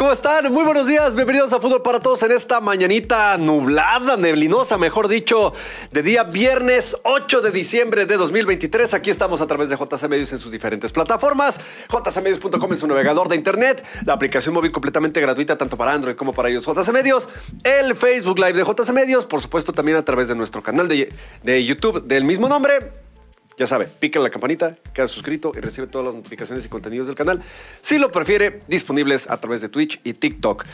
[0.00, 0.50] ¿Cómo están?
[0.50, 5.52] Muy buenos días, bienvenidos a Fútbol para Todos en esta mañanita nublada, neblinosa, mejor dicho,
[5.92, 8.94] de día viernes 8 de diciembre de 2023.
[8.94, 11.60] Aquí estamos a través de JC Medios en sus diferentes plataformas,
[11.90, 16.32] jcmedios.com en su navegador de internet, la aplicación móvil completamente gratuita tanto para Android como
[16.32, 17.28] para ellos JC Medios,
[17.62, 21.12] el Facebook Live de JC Medios, por supuesto también a través de nuestro canal de,
[21.42, 23.09] de YouTube del mismo nombre.
[23.56, 27.16] Ya sabe, pica la campanita, queda suscrito y recibe todas las notificaciones y contenidos del
[27.16, 27.42] canal.
[27.80, 30.64] Si lo prefiere, disponibles a través de Twitch y TikTok.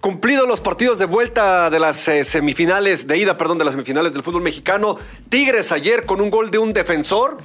[0.00, 4.12] Cumplidos los partidos de vuelta de las eh, semifinales, de ida, perdón, de las semifinales
[4.12, 4.98] del fútbol mexicano.
[5.28, 7.38] Tigres ayer con un gol de un defensor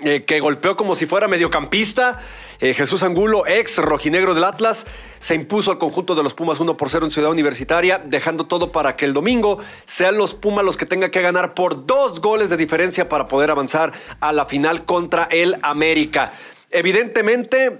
[0.00, 2.20] eh, que golpeó como si fuera mediocampista.
[2.60, 4.86] Eh, Jesús Angulo, ex rojinegro del Atlas,
[5.18, 8.72] se impuso al conjunto de los Pumas 1 por 0 en Ciudad Universitaria, dejando todo
[8.72, 12.50] para que el domingo sean los Pumas los que tengan que ganar por dos goles
[12.50, 16.32] de diferencia para poder avanzar a la final contra el América.
[16.70, 17.78] Evidentemente,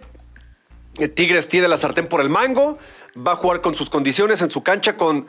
[0.99, 2.79] eh, Tigres tiene la sartén por el mango,
[3.17, 5.27] va a jugar con sus condiciones en su cancha, con,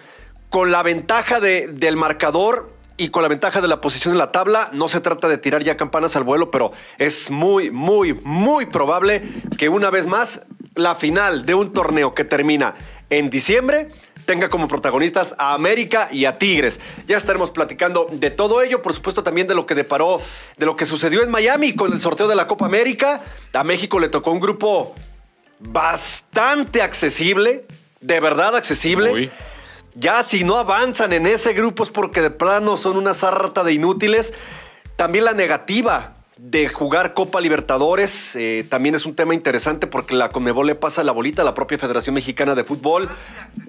[0.49, 4.31] con la ventaja de, del marcador y con la ventaja de la posición en la
[4.31, 8.65] tabla, no se trata de tirar ya campanas al vuelo, pero es muy, muy, muy
[8.67, 9.21] probable
[9.57, 10.43] que una vez más
[10.75, 12.75] la final de un torneo que termina
[13.09, 13.89] en diciembre
[14.25, 16.79] tenga como protagonistas a América y a Tigres.
[17.07, 20.19] Ya estaremos platicando de todo ello, por supuesto también de lo que deparó,
[20.57, 23.21] de lo que sucedió en Miami con el sorteo de la Copa América.
[23.53, 24.95] A México le tocó un grupo
[25.59, 27.65] bastante accesible,
[28.01, 29.09] de verdad accesible.
[29.11, 29.31] Muy.
[29.95, 33.71] Ya si no avanzan en ese grupo es porque de plano son una sarta de
[33.71, 34.33] inútiles.
[34.97, 40.29] También la negativa de jugar Copa Libertadores eh, también es un tema interesante porque la
[40.29, 43.07] Conmebol le pasa la bolita a la propia Federación Mexicana de Fútbol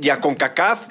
[0.00, 0.88] y a CONCACAF.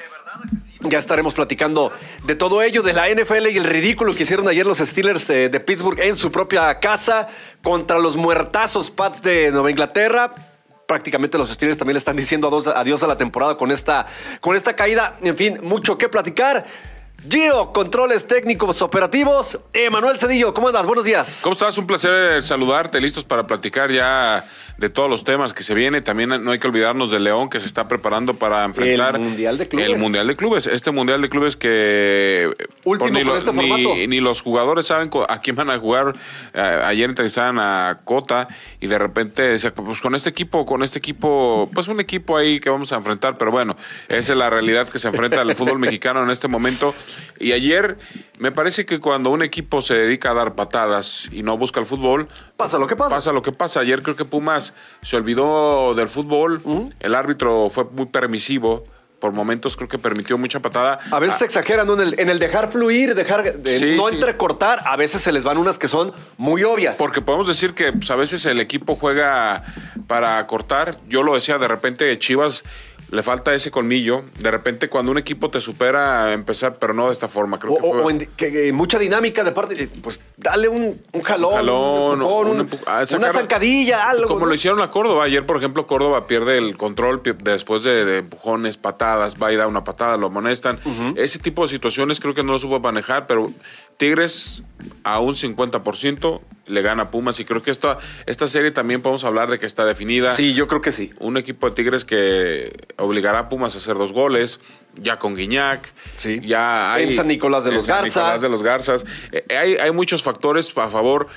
[0.82, 1.92] Ya estaremos platicando
[2.26, 5.50] de todo ello, de la NFL y el ridículo que hicieron ayer los Steelers eh,
[5.50, 7.28] de Pittsburgh en su propia casa
[7.62, 10.34] contra los muertazos Pats de Nueva Inglaterra
[10.86, 14.06] prácticamente los Steelers también le están diciendo adiós, a la temporada con esta,
[14.42, 15.18] con esta caída.
[15.22, 16.66] En fin, mucho que platicar.
[17.30, 19.60] Gio, controles técnicos operativos.
[19.74, 20.86] Emanuel Cedillo, ¿cómo andas?
[20.86, 21.40] Buenos días.
[21.42, 21.78] ¿Cómo estás?
[21.78, 26.02] Un placer saludarte, listos para platicar ya de todos los temas que se viene.
[26.02, 29.58] También no hay que olvidarnos de León que se está preparando para enfrentar El Mundial
[29.58, 29.86] de Clubes.
[29.88, 30.68] El Mundial de Clubes.
[30.68, 32.52] Este Mundial de Clubes que
[32.84, 36.16] Último ni, con este ni- ni los jugadores saben a quién van a jugar.
[36.54, 38.50] Eh, ayer entrevistaban a Cota
[38.82, 42.60] y de repente decía, pues con este equipo, con este equipo, pues un equipo ahí
[42.60, 43.76] que vamos a enfrentar, pero bueno,
[44.10, 46.94] esa es la realidad que se enfrenta al fútbol mexicano en este momento.
[47.40, 47.98] Y ayer
[48.38, 51.86] me parece que cuando un equipo se dedica a dar patadas y no busca el
[51.86, 52.28] fútbol,
[52.58, 53.10] Pasa lo que pasa.
[53.10, 53.80] pasa lo que pasa.
[53.82, 56.62] Ayer creo que Pumas se olvidó del fútbol.
[57.00, 58.84] El árbitro fue muy permisivo.
[59.20, 61.00] Por momentos creo que permitió mucha patada.
[61.10, 61.94] A veces se exageran ¿no?
[61.94, 64.16] en, el, en el dejar fluir, dejar de Sí, no sí.
[64.16, 64.82] entrecortar.
[64.86, 66.98] A veces se les van unas que son muy obvias.
[66.98, 69.64] Porque podemos decir que pues, a veces el equipo juega
[70.08, 70.98] para cortar.
[71.08, 72.64] Yo lo decía, de repente Chivas
[73.12, 74.24] le falta ese colmillo.
[74.40, 77.60] De repente cuando un equipo te supera, empezar, pero no de esta forma.
[77.60, 78.02] Creo O, que fue...
[78.02, 81.56] o- en- que, eh, mucha dinámica de parte, eh, pues dale un, un jalón, Un
[81.58, 84.28] jalón, un empu- ah, una zancadilla, algo.
[84.28, 84.46] Como ¿no?
[84.48, 85.24] lo hicieron a Córdoba.
[85.26, 89.68] Ayer, por ejemplo, Córdoba pierde el control después de, de empujones, patadas, va y da
[89.68, 90.80] una patada, lo amonestan.
[91.16, 93.52] Ese tipo de situaciones creo que no lo supo manejar, pero
[93.98, 94.64] Tigres
[95.04, 99.24] a un 50% le gana a Pumas y creo que esta, esta serie también podemos
[99.24, 100.34] hablar de que está definida.
[100.34, 101.12] Sí, yo creo que sí.
[101.20, 104.60] Un equipo de Tigres que obligará a Pumas a hacer dos goles,
[104.96, 105.92] ya con Guiñac.
[106.18, 106.40] Sí.
[106.42, 108.20] Ya hay, En San Nicolás de los San Garza.
[108.20, 109.06] Nicolás de los Garzas.
[109.32, 111.28] Eh, hay, hay muchos factores a favor.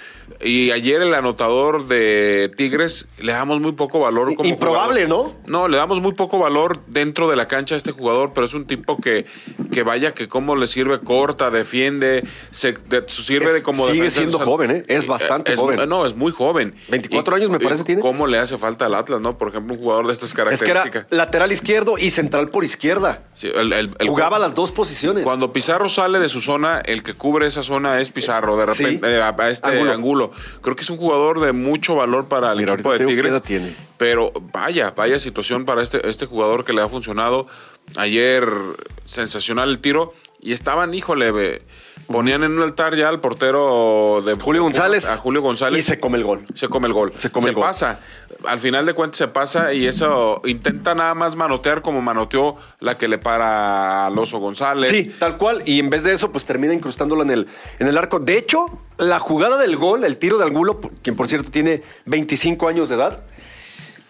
[0.45, 5.33] Y ayer el anotador de Tigres le damos muy poco valor como Improbable, jugador.
[5.47, 5.61] ¿no?
[5.63, 8.55] No, le damos muy poco valor dentro de la cancha a este jugador, pero es
[8.55, 9.27] un tipo que,
[9.73, 13.95] que vaya que cómo le sirve, corta, defiende, se de- sirve Es- de como sigue
[14.05, 14.17] defensa.
[14.19, 14.85] siendo O sea, joven, ¿eh?
[14.89, 15.89] Es bastante es- joven.
[15.89, 16.75] No, es muy joven.
[16.89, 18.01] 24 años me parece tiene.
[18.03, 19.37] ¿Cómo le hace falta al Atlas, no?
[19.39, 21.07] Por ejemplo, un jugador de estas Es que características.
[21.11, 23.23] era lateral izquierdo y central por izquierda.
[23.35, 25.25] Sí, el- el- el- Jugaba las dos posiciones.
[25.25, 29.17] Cuando Pizarro sale de su zona, el que cubre esa zona es Pizarro, de repente,
[29.17, 30.18] eh, a, a este Angulo.
[30.19, 30.33] Angulo.
[30.61, 33.43] Creo que es un jugador de mucho valor para el Mira, equipo de Tigres.
[33.43, 33.75] tiene.
[33.97, 37.47] Pero vaya, vaya situación para este, este jugador que le ha funcionado.
[37.97, 38.49] Ayer,
[39.05, 40.15] sensacional el tiro.
[40.41, 41.63] Y estaban, híjole,
[42.07, 45.09] ponían en un altar ya al portero de Julio González.
[45.09, 45.81] A Julio González.
[45.81, 46.47] Y se come el gol.
[46.55, 47.13] Se come el gol.
[47.19, 47.65] Se come el gol.
[47.65, 48.01] pasa.
[48.45, 52.97] Al final de cuentas se pasa y eso intenta nada más manotear como manoteó la
[52.97, 54.91] que le para al Oso González.
[54.91, 55.63] Sí, tal cual.
[55.67, 57.49] Y en vez de eso, pues termina incrustándolo en el,
[57.79, 58.21] en el arco.
[58.21, 62.69] De hecho, la jugada del gol, el tiro de Angulo, quien por cierto tiene 25
[62.69, 63.25] años de edad,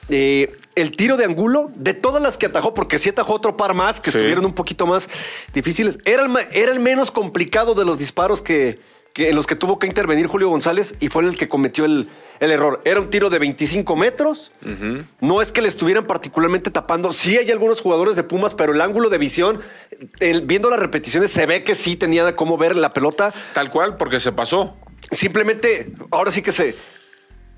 [0.09, 3.75] eh, el tiro de Angulo, de todas las que atajó, porque sí atajó otro par
[3.75, 4.19] más que Sí.
[4.19, 5.09] estuvieron un poquito más
[5.55, 8.79] difíciles, era el, ma- era el menos complicado de los disparos que,
[9.13, 12.09] que, en los que tuvo que intervenir Julio González y fue el que cometió el,
[12.41, 12.81] el error.
[12.85, 14.53] Era un tiro de 25 metros.
[15.21, 17.11] No es que le estuvieran particularmente tapando.
[17.11, 19.61] Sí hay algunos jugadores de Pumas, pero el ángulo de visión,
[20.21, 23.35] el- viendo las repeticiones, se ve que sí tenía cómo ver la pelota.
[23.55, 24.77] Tal cual, porque se pasó.
[25.11, 26.77] Simplemente, ahora sí que se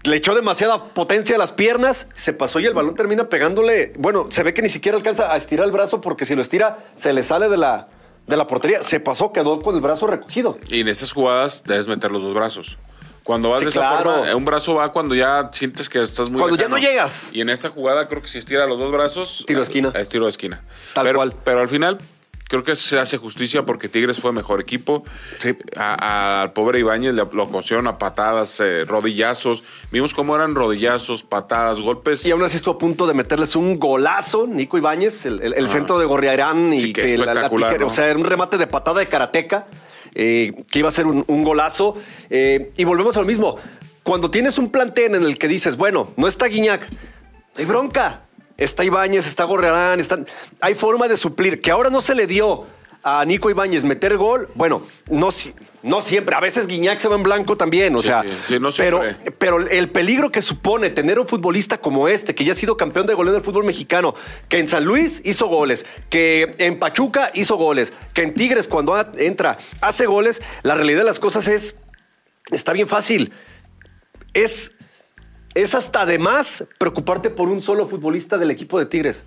[0.05, 3.93] le echó demasiada potencia a las piernas, se pasó y el balón termina pegándole.
[3.99, 6.79] Bueno, se ve que ni siquiera alcanza a estirar el brazo porque si lo estira,
[6.94, 7.88] se le sale de la,
[8.26, 8.82] de la portería.
[8.82, 10.58] Se pasó, quedó con el brazo recogido.
[10.69, 12.79] Y en esas jugadas debes meter los dos brazos.
[13.25, 14.14] Cuando vas Sí, de esa claro.
[14.14, 17.29] forma, un brazo va cuando ya sientes que estás muy Cuando ya no llegas.
[17.32, 19.44] Y en esta jugada creo que si estira los dos brazos...
[19.47, 19.93] Tiro de esquina.
[19.94, 20.62] Es tiro de esquina.
[20.94, 21.35] Tal pero, cual.
[21.44, 21.99] Pero al final
[22.50, 25.05] creo que se hace justicia porque Tigres fue mejor equipo.
[25.38, 25.56] Sí.
[25.76, 29.62] A- Al pobre Ibáñez le- lo cosieron a patadas, eh, rodillazos.
[29.93, 32.26] Vimos cómo eran rodillazos, patadas, golpes.
[32.26, 35.69] Y aún así estuvo a punto de meterles un golazo, Nico Ibáñez, el, el- el
[35.69, 36.73] centro de Gorriarán.
[36.75, 37.87] Sí, y qué que la- la espectacular, tijera- ¿no?
[37.87, 39.67] O sea, era un remate de patada de karateca,
[40.14, 41.97] eh, que iba a ser un, un golazo.
[42.29, 43.56] Eh, y volvemos a lo mismo.
[44.02, 46.88] Cuando tienes un plantel en el que dices, bueno, no está Guiñac,
[47.56, 48.23] hay bronca.
[48.60, 50.26] Está Ibáñez, está Gorriarán, están...
[50.60, 51.60] hay forma de suplir.
[51.60, 52.66] Que ahora no se le dio
[53.02, 54.48] a Nico Ibáñez meter gol.
[54.54, 55.30] Bueno, no,
[55.82, 56.34] no siempre.
[56.36, 57.96] A veces Guiñac se va en blanco también.
[57.96, 59.02] O Sí, sea, sí, sí, no pero,
[59.38, 63.06] pero el peligro que supone tener un futbolista como este, que ya ha sido campeón
[63.06, 64.14] de goleo del fútbol mexicano,
[64.48, 68.94] que en San Luis hizo goles, que en Pachuca hizo goles, que en Tigres cuando
[69.16, 71.76] entra hace goles, la realidad de las cosas es,
[72.52, 73.32] está bien fácil.
[74.34, 74.72] Es,
[75.55, 79.25] es hasta de más preocuparte por un solo futbolista del equipo de Tigres.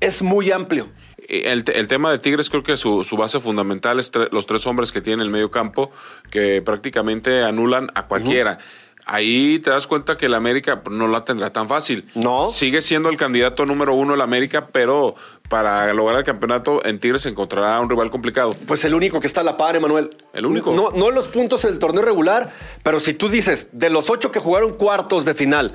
[0.00, 0.88] Es muy amplio.
[1.28, 4.46] El, te- el tema de Tigres creo que su, su base fundamental es tre- los
[4.46, 5.90] tres hombres que tiene el medio campo
[6.30, 8.58] que prácticamente anulan a cualquiera.
[9.08, 12.08] Ahí te das cuenta que el América no la tendrá tan fácil.
[12.16, 12.48] No.
[12.50, 15.14] Sigue siendo el candidato número uno el América, pero
[15.48, 18.52] para lograr el campeonato en Tigres se encontrará un rival complicado.
[18.66, 20.10] Pues el único que está a la par, Emanuel.
[20.32, 20.72] El único.
[20.72, 24.40] No, no los puntos del torneo regular, pero si tú dices, de los ocho que
[24.40, 25.72] jugaron cuartos de final,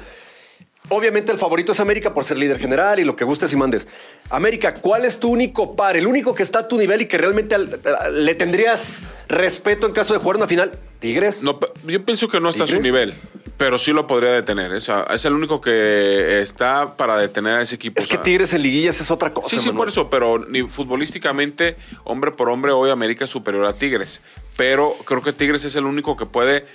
[0.89, 3.87] obviamente el favorito es América por ser líder general y lo que gustes y mandes.
[4.29, 5.95] América, ¿cuál es tu único par?
[5.97, 7.79] El único que está a tu nivel y que realmente al-
[8.25, 10.71] le tendrías respeto en caso de jugar una final.
[10.99, 11.41] Tigres.
[11.41, 13.15] No, yo pienso que no está a su nivel,
[13.57, 14.71] pero sí lo podría detener.
[14.71, 17.99] Es, es el único que está para detener a ese equipo.
[17.99, 19.49] es O que Tigres en liguillas es otra cosa.
[19.49, 23.73] Sí, sí, por eso, pero ni futbolísticamente, hombre por hombre, hoy América es superior a
[23.73, 24.21] Tigres.
[24.57, 26.65] Pero creo que Tigres es el único que puede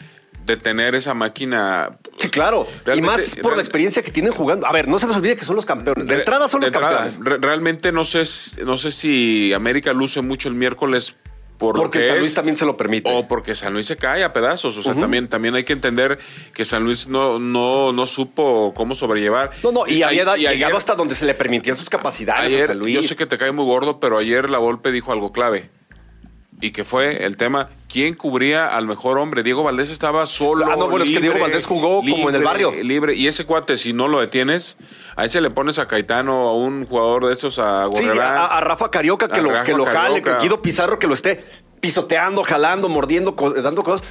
[0.47, 1.91] detener esa máquina.
[2.19, 2.67] Sí, claro.
[2.95, 4.67] Y más por la experiencia que tienen jugando.
[4.67, 6.07] A ver, no se les olvide que son los campeones.
[6.07, 7.21] De entrada son de los entrada, campeones.
[7.25, 8.23] re- realmente no sé,
[8.65, 11.17] no sé si América luce mucho el miércoles
[11.59, 13.11] por Porque San es, Luis también se lo permite.
[13.11, 14.77] O porque San Luis se cae a pedazos.
[14.77, 16.19] O sea, también, también hay que entender
[16.53, 19.53] que San Luis no, no, no supo cómo sobrellevar.
[19.63, 22.67] No, no, y había y ayer- llegado hasta donde se le permitían sus capacidades a
[22.67, 22.95] San Luis.
[22.95, 25.71] yo sé que te cae muy gordo, pero ayer la Volpe dijo algo clave.
[26.61, 29.43] Y que fue el tema, ¿quién cubría al mejor hombre?
[29.43, 30.65] Diego Valdés estaba solo.
[30.67, 32.73] Ah, no, bueno, es que Diego Valdés jugó como en el barrio.
[32.83, 33.15] Libre.
[33.15, 34.79] Y ese cuate, si no lo detienes,
[35.17, 38.37] a ese le pones a Caetano, a un jugador de esos, a Sí, Gorrerán.
[38.39, 40.33] a, a Rafa Carioca que A lo, Rafa que lo jale, Carioca.
[40.33, 41.45] con Guido Pizarro que lo esté
[41.81, 43.33] pisoteando, jalando, mordiendo,
[43.63, 44.07] dando cosas.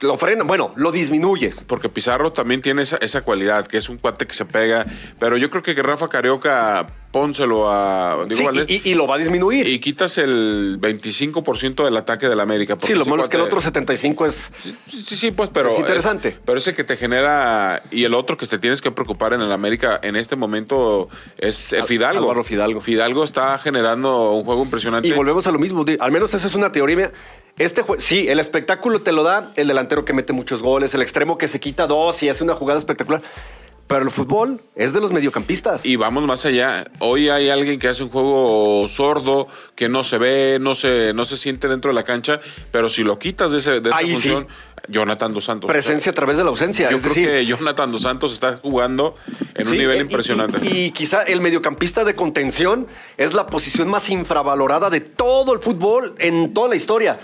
[0.00, 1.64] Lo frena, bueno, lo disminuyes.
[1.64, 4.86] Porque Pizarro también tiene esa, esa cualidad, que es un cuate que se pega.
[5.18, 8.66] Pero yo creo que Rafa Carioca, pónselo a Diego Sí, Valdés.
[8.68, 9.66] y, y lo va a disminuir.
[9.66, 12.76] y quitas el 25% del ataque del América.
[12.80, 14.50] sí, lo malo es que el otro 75 es.
[14.62, 15.70] Sí, sí, sí, pues, pero.
[15.70, 16.28] Es interesante.
[16.28, 17.82] eh, pero ese que te genera.
[17.90, 21.08] Y el otro que te tienes que preocupar en el América en este momento
[21.38, 22.22] es eh, Al- Fidalgo.
[22.24, 22.80] Álvaro Fidalgo.
[22.80, 25.08] Fidalgo está generando un juego impresionante.
[25.08, 25.84] Y volvemos a lo mismo.
[25.98, 27.10] Al menos esa es una teoría.
[27.58, 31.00] Este jue- sí, el espectáculo te lo da el delantero que mete muchos goles, el
[31.02, 33.22] extremo que se quita dos y hace una jugada espectacular.
[33.88, 35.86] Pero el fútbol es de los mediocampistas.
[35.86, 36.84] Y vamos más allá.
[36.98, 39.46] Hoy hay alguien que hace un juego sordo,
[39.76, 42.40] que no se ve, no se, no se siente dentro de la cancha,
[42.72, 44.28] pero si lo quitas de, ese, de esa Ahí sí.
[44.30, 44.48] función,
[44.88, 45.68] Jonathan Dos Santos.
[45.70, 46.90] Presencia a través de la ausencia.
[46.90, 49.14] Yo es creo decir, que Jonathan Dos Santos está jugando
[49.54, 50.58] en un nivel y- impresionante.
[50.66, 55.60] Y, y quizá el mediocampista de contención es la posición más infravalorada de todo el
[55.60, 57.20] fútbol en toda la historia.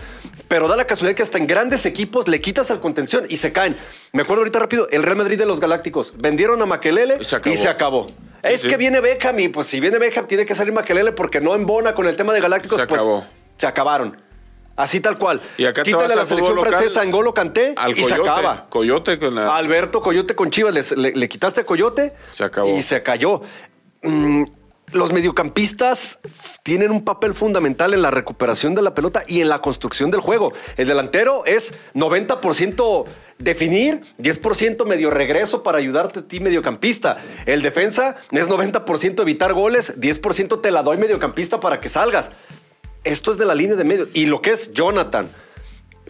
[0.49, 3.53] Pero da la casualidad que hasta en grandes equipos le quitas al contención y se
[3.53, 3.77] caen.
[4.13, 6.13] Me acuerdo ahorita rápido, el Real Madrid de los Galácticos.
[6.17, 7.55] Vendieron a Maquelele Y se acabó.
[7.55, 8.07] y se acabó.
[8.43, 8.69] es sí.
[8.69, 11.95] que viene Beckham y pues si viene Beckham tiene que salir Maquelele porque no embona
[11.95, 12.79] con el tema de Galácticos.
[12.79, 13.25] Se pues, acabó.
[13.57, 14.17] se acabaron.
[14.75, 15.41] Así tal cual.
[15.59, 18.15] Y acá te Quítale vas a la selección local, francesa Angolo Canté Al y se
[18.15, 18.67] acaba.
[18.71, 19.55] Coyote con la.
[19.57, 22.15] Alberto Coyote con Chivas, les- le, le quitaste a Coyote.
[22.33, 22.75] Se acabó.
[22.75, 23.43] Y se cayó.
[24.03, 24.45] Mm,
[24.93, 26.19] los mediocampistas
[26.63, 30.21] tienen un papel fundamental en la recuperación de la pelota y en la construcción del
[30.21, 30.53] juego.
[30.77, 33.07] El delantero es 90%
[33.39, 37.19] definir, 10% medio regreso para ayudarte a ti mediocampista.
[37.47, 42.31] El defensa es 90% evitar goles, 10% te la doy mediocampista para que salgas.
[43.05, 44.09] Esto es de la línea de medio.
[44.15, 45.29] Y lo que es Jonathan,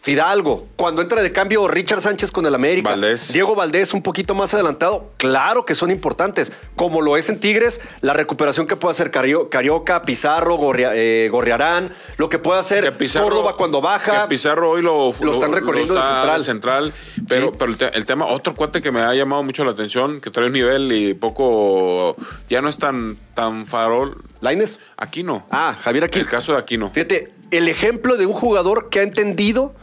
[0.02, 3.32] Fidalgo, cuando entra de cambio Richard Sánchez con el América, Valdés.
[3.32, 7.80] Diego Valdés un poquito más adelantado, claro que son importantes, como lo es en Tigres,
[8.00, 12.82] la recuperación que puede hacer Cario- Carioca, Pizarro, Gorria- eh, Gorriarán, lo que puede hacer
[12.82, 14.22] Que Pizarro- Córdoba cuando baja.
[14.22, 16.92] que Pizarro hoy lo, Lo están recorriendo de está central.
[17.28, 17.56] pero, Sí.
[17.56, 20.30] pero el, te- el tema, otro cuate que me ha llamado mucho la atención, que
[20.30, 22.16] trae un nivel y poco,
[22.48, 24.16] ya no es tan, tan farol.
[24.40, 24.80] ¿Laines?
[24.96, 25.46] Aquino.
[25.52, 26.24] Ah, Javier Aquino.
[26.24, 26.90] El caso de Aquino.
[26.90, 29.76] Fíjate, el ejemplo de un jugador que ha entendido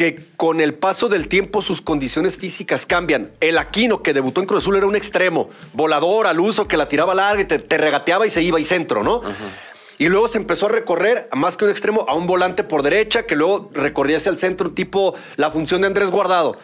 [0.00, 3.32] que con el paso del tiempo sus condiciones físicas cambian.
[3.38, 6.88] El Aquino, que debutó en Cruz Azul, era un extremo, volador al uso, que la
[6.88, 9.20] tiraba larga y te, te regateaba y se iba y centro, ¿no?
[9.98, 13.26] Y luego se empezó a recorrer, más que un extremo, a un volante por derecha,
[13.26, 16.56] que luego recorría hacia el centro, tipo la función de Andrés Guardado.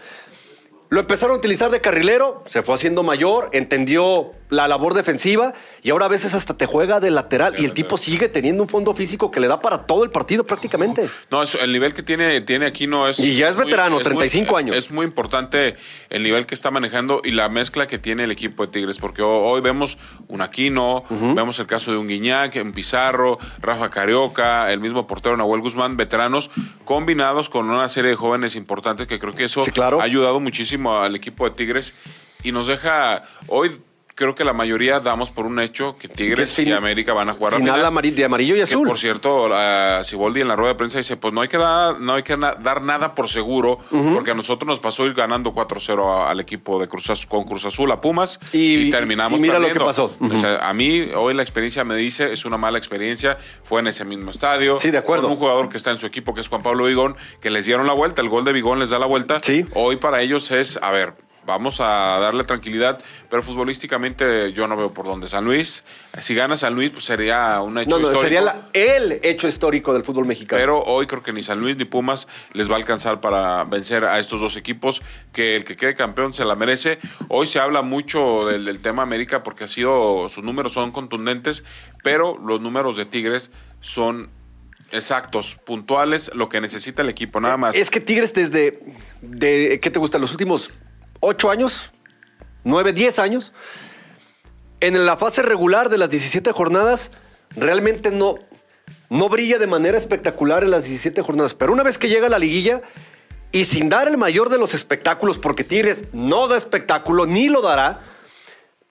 [0.88, 5.90] Lo empezaron a utilizar de carrilero, se fue haciendo mayor, entendió la labor defensiva y
[5.90, 8.94] ahora a veces hasta te juega de lateral y el tipo sigue teniendo un fondo
[8.94, 11.08] físico que le da para todo el partido prácticamente.
[11.30, 13.18] No, es- el nivel que tiene, tiene Aquino es.
[13.18, 14.76] Y ya es muy- veterano, muy- 35 años.
[14.76, 15.74] Es muy importante
[16.10, 19.22] el nivel que está manejando y la mezcla que tiene el equipo de Tigres, porque
[19.22, 19.98] ho- hoy vemos
[20.28, 25.36] un Aquino, vemos el caso de un Guiñac, un Pizarro, Rafa Carioca, el mismo portero
[25.36, 26.50] Nahuel Guzmán, veteranos
[26.84, 30.00] combinados con una serie de jóvenes importantes que creo que eso Sí, claro.
[30.00, 31.94] ha ayudado muchísimo al equipo de Tigres
[32.42, 33.70] y nos deja hoy.
[34.16, 37.34] Creo que la mayoría damos por un hecho que Tigres fin- y América van a
[37.34, 38.88] jugar a Final de amarillo y que azul.
[38.88, 39.50] por cierto,
[40.04, 42.34] Siboldi en la rueda de prensa dice, pues no hay que dar, no hay que
[42.34, 43.78] na- dar nada por seguro,
[44.14, 47.44] porque a nosotros nos pasó ir ganando 4-0 a- al equipo de Cruz Az- con
[47.44, 49.86] Cruz Azul a Pumas Y- y, terminamos y mira lo que perdiendo.
[49.86, 50.16] pasó.
[50.18, 53.88] O sea, a mí hoy la experiencia me dice, es una mala experiencia, fue en
[53.88, 54.78] ese mismo estadio.
[54.78, 55.24] Sí, de acuerdo.
[55.24, 57.66] Con un jugador que está en su equipo, que es Juan Pablo Vigón, que les
[57.66, 59.40] dieron la vuelta, el gol de Vigón les da la vuelta.
[59.42, 59.66] Sí.
[59.74, 61.12] Hoy para ellos es, a ver,
[61.46, 62.98] vamos a darle tranquilidad,
[63.30, 65.28] pero futbolísticamente yo no veo por dónde.
[65.28, 65.84] San Luis,
[66.20, 68.22] si gana San Luis, pues sería un hecho No, no, histórico.
[68.22, 70.60] sería la- el hecho histórico del fútbol mexicano.
[70.60, 74.04] Pero hoy creo que ni San Luis ni Pumas les va a alcanzar para vencer
[74.04, 75.00] a estos dos equipos,
[75.32, 76.98] que el que quede campeón se la merece.
[77.28, 81.64] Hoy se habla mucho del, del tema América porque ha sido, sus números son contundentes,
[82.02, 83.50] pero los números de Tigres
[83.80, 84.28] son
[84.92, 87.74] exactos, puntuales, lo que necesita el equipo, nada más.
[87.76, 88.80] Es que Tigres desde,
[89.20, 90.18] de, ¿qué te gusta?
[90.18, 90.70] Los últimos
[91.26, 91.90] ocho años,
[92.64, 93.52] nueve, diez años,
[94.80, 97.10] en la fase regular de las 17 jornadas,
[97.50, 98.36] realmente no,
[99.10, 101.54] no brilla de manera espectacular en las 17 jornadas.
[101.54, 102.82] Pero una vez que llega a la liguilla,
[103.52, 107.62] y sin dar el mayor de los espectáculos, porque Tigres no da espectáculo, ni lo
[107.62, 108.00] dará,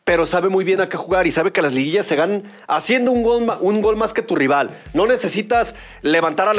[0.03, 3.11] pero sabe muy bien a qué jugar y sabe que las liguillas se ganan haciendo
[3.11, 4.69] un gol, un gol más que tu rival.
[4.93, 6.53] No necesitas levantar a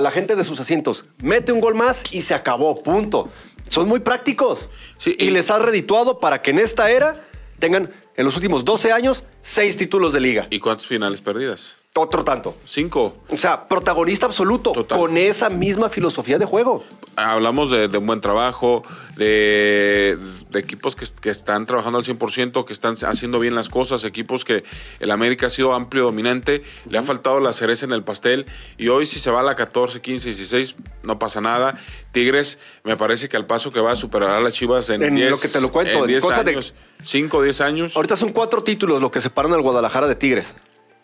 [0.00, 1.04] la gente de sus asientos.
[1.22, 3.30] Mete un gol más y se acabó, punto.
[3.68, 4.68] Son muy prácticos.
[4.98, 7.24] Sí, y, y- les ha redituado para que en esta era
[7.58, 10.46] tengan en los últimos 12 años seis títulos de liga.
[10.50, 11.74] ¿Y cuántas finales perdidas?
[11.96, 12.56] Otro tanto.
[12.64, 13.18] Cinco.
[13.28, 14.98] O sea, protagonista absoluto Total.
[14.98, 16.82] con esa misma filosofía de juego.
[17.14, 18.82] Hablamos de, de un buen trabajo,
[19.16, 20.18] de,
[20.50, 24.44] de equipos que, que están trabajando al 100%, que están haciendo bien las cosas, equipos
[24.44, 24.64] que
[24.98, 28.46] el América ha sido amplio, dominante, le ha faltado la cereza en el pastel
[28.76, 30.74] y hoy si se va a la 14, 15, 16,
[31.04, 31.78] no pasa nada.
[32.10, 35.14] Tigres me parece que al paso que va a superar a las Chivas en, En
[35.14, 36.74] 10, lo que te lo cuento, en en 10 cosa de- años,
[37.04, 40.56] 5, 10 años Ahorita son cuatro títulos lo que separan al Guadalajara de Tigres.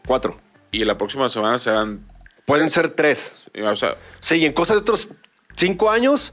[0.05, 0.37] Cuatro.
[0.71, 2.07] Y la próxima semana serán,
[2.47, 3.49] Pueden ser tres.
[3.63, 5.09] o sea, Sí, y en cosa de otros
[5.57, 6.33] cinco años,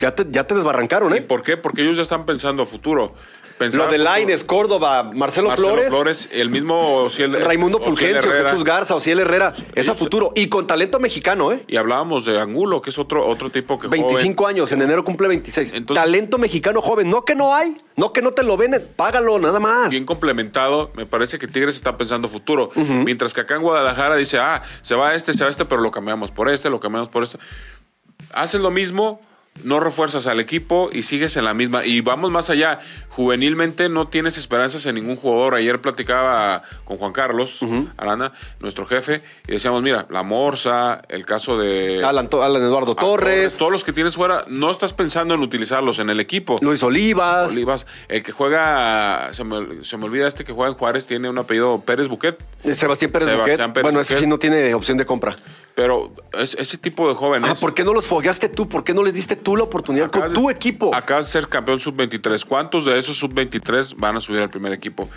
[0.00, 1.22] ya te, ya te desbarrancaron, ¿y ¿eh?
[1.22, 1.56] por qué?
[1.56, 3.14] Porque ellos ya están pensando a futuro.
[3.60, 3.98] Pensar Lo de.
[3.98, 8.32] Laines, Córdoba, Marcelo, Marcelo Flores, Flores, el mismo Ociel- Raimundo Fulgencio.
[8.32, 9.52] Jesús Garza, Ociel Herrera.
[9.74, 10.32] Es a futuro.
[10.34, 11.62] Y con talento mexicano, ¿eh?
[11.68, 14.56] Y hablábamos de Angulo, que es otro, otro tipo que 25 joven.
[14.56, 15.74] años, en enero cumple 26.
[15.74, 17.10] Entonces- talento mexicano joven.
[17.10, 19.90] No que no hay, no que no te lo venden, págalo, nada más.
[19.90, 22.70] Bien complementado, me parece que Tigres está pensando futuro.
[22.74, 25.90] Mientras que acá en Guadalajara dice, ah, se va este, se va este, pero lo
[25.90, 27.36] cambiamos por este, lo cambiamos por este.
[28.32, 29.20] Haces lo mismo,
[29.64, 31.84] no refuerzas al equipo y sigues en la misma.
[31.84, 32.80] Y vamos más allá.
[33.10, 35.54] Juvenilmente no tienes esperanzas en ningún jugador.
[35.54, 37.60] Ayer platicaba con Juan Carlos
[37.96, 42.02] Arana, nuestro jefe, y decíamos, mira, la Morsa, el caso de...
[42.04, 46.08] Alan, Alan Eduardo Torres, Todos los que tienes fuera, no estás pensando en utilizarlos en
[46.08, 46.56] el equipo.
[46.60, 47.50] Luis Olivas.
[47.50, 51.28] Olivas, el que juega, se me, se me olvida este que juega en Juárez, tiene
[51.28, 53.74] un apellido Pérez Buquet, eh, Sebastián Pérez Sebastián Buquet.
[53.74, 55.36] Pérez bueno, ese sí no tiene opción de compra.
[55.74, 57.50] pero es, ese tipo de jóvenes.
[57.50, 58.68] Ah, ¿por qué no los fogueaste tú?
[58.68, 60.94] ¿Por qué no les diste tú la oportunidad acabas con de- tu equipo?
[60.94, 62.44] Acabas de ser campeón sub-23.
[62.44, 65.08] ¿Cuántos de esos sub-23 van a subir al primer equipo?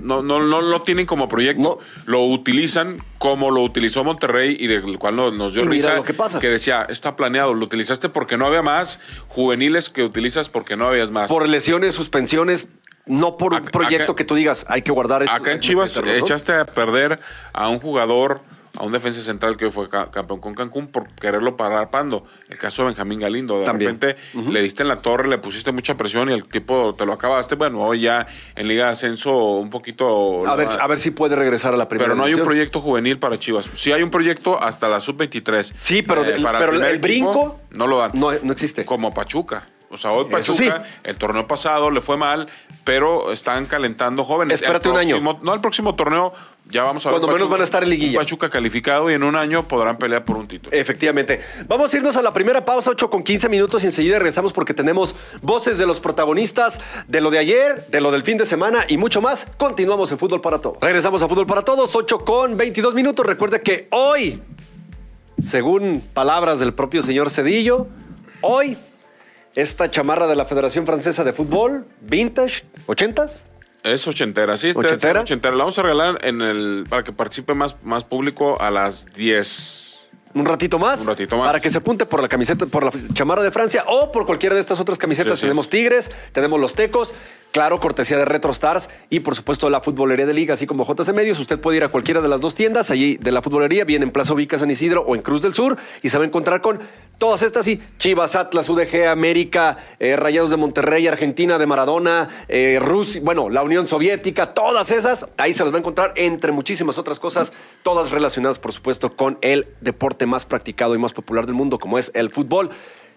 [0.00, 1.62] No, no, no lo tienen como proyecto.
[1.62, 1.78] No.
[2.06, 5.94] Lo utilizan como lo utilizó Monterrey y del cual nos, dio risa.
[5.94, 6.40] lo que pasa.
[6.40, 7.54] decía, está planeado.
[7.54, 8.98] Lo utilizaste porque no había más.
[9.28, 11.28] Juveniles que utilizas porque no habías más.
[11.30, 12.66] Por lesiones, suspensiones,
[13.06, 15.36] no por un Acá- proyecto acá- que tú digas, hay que guardar esto.
[15.36, 17.20] Acá en que Chivas echaste a perder
[17.52, 18.40] a un jugador
[18.78, 22.24] a un defensa central que hoy fue campeón con Cancún por quererlo parar pando.
[22.48, 23.60] El caso de Benjamín Galindo.
[23.60, 27.04] De repente le diste en la torre, le pusiste mucha presión y el tipo te
[27.04, 27.54] lo acabaste.
[27.54, 30.46] Bueno, hoy ya en Liga de Ascenso un poquito.
[30.46, 32.08] A ver, a ver si puede regresar a la primera.
[32.08, 33.70] Pero no hay un proyecto juvenil para Chivas.
[33.74, 35.74] Sí hay un proyecto hasta la sub-23.
[35.80, 36.36] Sí, pero, eh,
[36.90, 37.60] el, brinco.
[37.70, 38.12] no lo dan.
[38.14, 38.84] No, no existe.
[38.84, 39.64] Como Pachuca.
[39.92, 42.48] O sea, hoy Pachuca, el torneo pasado le fue mal,
[42.82, 44.62] pero están calentando jóvenes.
[44.62, 45.20] Espérate un año.
[45.20, 46.32] No, el próximo torneo
[46.70, 47.20] ya vamos a ver.
[47.20, 48.18] Cuando menos van a estar en liguilla.
[48.18, 50.74] Pachuca calificado y en un año podrán pelear por un título.
[50.74, 51.42] Efectivamente.
[51.68, 54.72] Vamos a irnos a la primera pausa, 8 con 15 minutos y enseguida regresamos porque
[54.72, 58.86] tenemos voces de los protagonistas de lo de ayer, de lo del fin de semana
[58.88, 59.46] y mucho más.
[59.58, 60.78] Continuamos en Fútbol para Todos.
[60.80, 63.26] Regresamos a Fútbol para Todos, 8 con 22 minutos.
[63.26, 64.42] Recuerde que hoy,
[65.38, 67.88] según palabras del propio señor Cedillo,
[68.40, 68.78] hoy
[69.54, 73.44] esta chamarra de la Federación Francesa de Fútbol, vintage, ¿ochentas?
[73.82, 74.72] Es ochentera, sí.
[74.74, 75.20] ¿Ochentera?
[75.20, 75.56] ochentera.
[75.56, 79.82] La vamos a regalar en el, para que participe más, más público a las 10
[80.34, 81.00] un ratito más.
[81.00, 81.46] Un ratito más.
[81.46, 84.54] Para que se apunte por la camiseta, por la chamarra de Francia o por cualquiera
[84.54, 85.40] de estas otras camisetas.
[85.40, 87.12] tenemos Tigres, tenemos los Tecos,
[87.52, 91.12] claro, cortesía de Retro Stars y por supuesto la futbolería de liga, así como JC
[91.12, 91.38] Medios.
[91.38, 94.10] Usted puede ir a cualquiera de las dos tiendas allí de la futbolería, bien en
[94.10, 96.80] Plaza Ubica San Isidro o en Cruz del Sur y se va a encontrar con
[97.18, 102.78] todas estas y Chivas, Atlas, UDG, América, eh, Rayados de Monterrey, Argentina de Maradona, eh,
[102.80, 106.98] Rusia, bueno, la Unión Soviética, todas esas, ahí se las va a encontrar entre muchísimas
[106.98, 111.54] otras cosas, todas relacionadas por supuesto con el deporte más practicado y más popular del
[111.54, 112.70] mundo, como es el fútbol.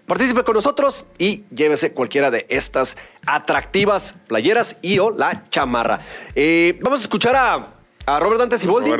[0.05, 2.95] Participe con nosotros y llévese cualquiera de estas
[3.25, 6.00] atractivas playeras y o la chamarra.
[6.35, 8.91] Eh, vamos a escuchar a, Robert Dante Ciboldi,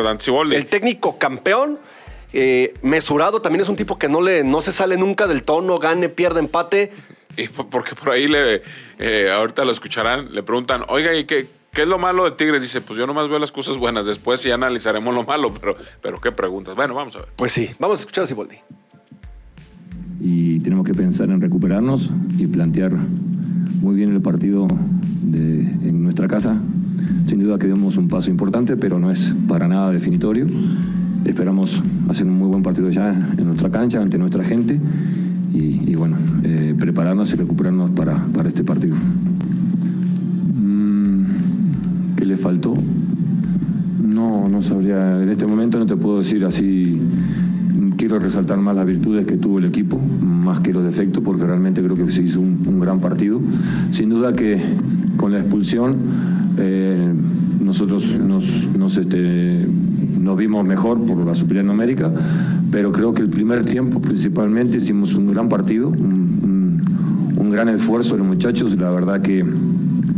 [0.56, 1.80] el técnico campeón.
[2.34, 5.78] Eh, mesurado, también es un tipo que no, le, no se sale nunca del tono,
[5.78, 6.92] gane, pierde, empate.
[7.38, 8.64] Y porque por ahí le,
[8.98, 12.62] eh, ahorita lo escucharán, le preguntan, oiga, ¿y qué, ¿Qué es lo malo de Tigres?
[12.62, 16.22] Dice, pues yo nomás veo las cosas buenas, después sí analizaremos lo malo, pero, pero
[16.22, 16.74] qué preguntas.
[16.74, 17.28] Bueno, vamos a ver.
[17.36, 18.58] Pues sí, vamos a escuchar a Siboldi.
[20.26, 22.98] Y tenemos que pensar en recuperarnos y plantear
[23.82, 24.68] muy bien el partido
[25.32, 26.58] en nuestra casa.
[27.28, 30.48] Sin duda que demos un paso importante, pero no es para nada definitorio.
[31.26, 34.80] Esperamos hacer un muy buen partido ya en nuestra cancha, ante nuestra gente.
[35.54, 38.96] Y, bueno, eh, prepararnos y recuperarnos para, para este partido
[42.26, 42.74] le faltó?
[44.02, 45.22] No, no sabría.
[45.22, 47.00] En este momento no te puedo decir así.
[48.06, 51.82] Quiero resaltar más las virtudes que tuvo el equipo, más que los defectos, porque realmente
[51.82, 53.42] creo que se hizo un, gran partido.
[53.90, 54.62] Sin duda que
[55.18, 55.96] con la expulsión
[56.60, 57.12] eh,
[57.60, 58.46] nosotros nos,
[58.96, 59.68] este,
[60.20, 62.12] nos, vimos mejor por la superioridad numérica,
[62.70, 68.20] pero creo que el primer tiempo principalmente hicimos un gran partido, un, gran esfuerzo de
[68.20, 69.44] los muchachos, la verdad que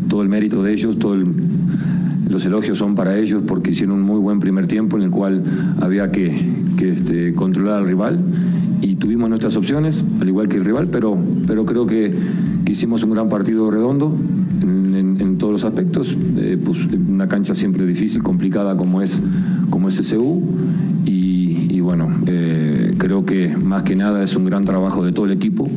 [0.10, 1.16] todo el mérito de ellos, todo
[2.30, 5.44] los elogios son para ellos porque hicieron un muy buen primer tiempo en el cual
[5.80, 8.20] había que, este, controlar al rival
[8.82, 12.14] y tuvimos nuestras opciones, al igual que el rival, pero, pero creo que,
[12.68, 14.14] hicimos un gran partido redondo
[14.62, 16.16] en, todos los aspectos.
[16.36, 19.22] Eh, pues, una cancha siempre difícil, complicada como es,
[19.70, 20.42] como es SU
[21.06, 25.32] y, bueno, eh, creo que más que nada es un gran trabajo de todo el
[25.32, 25.70] equipo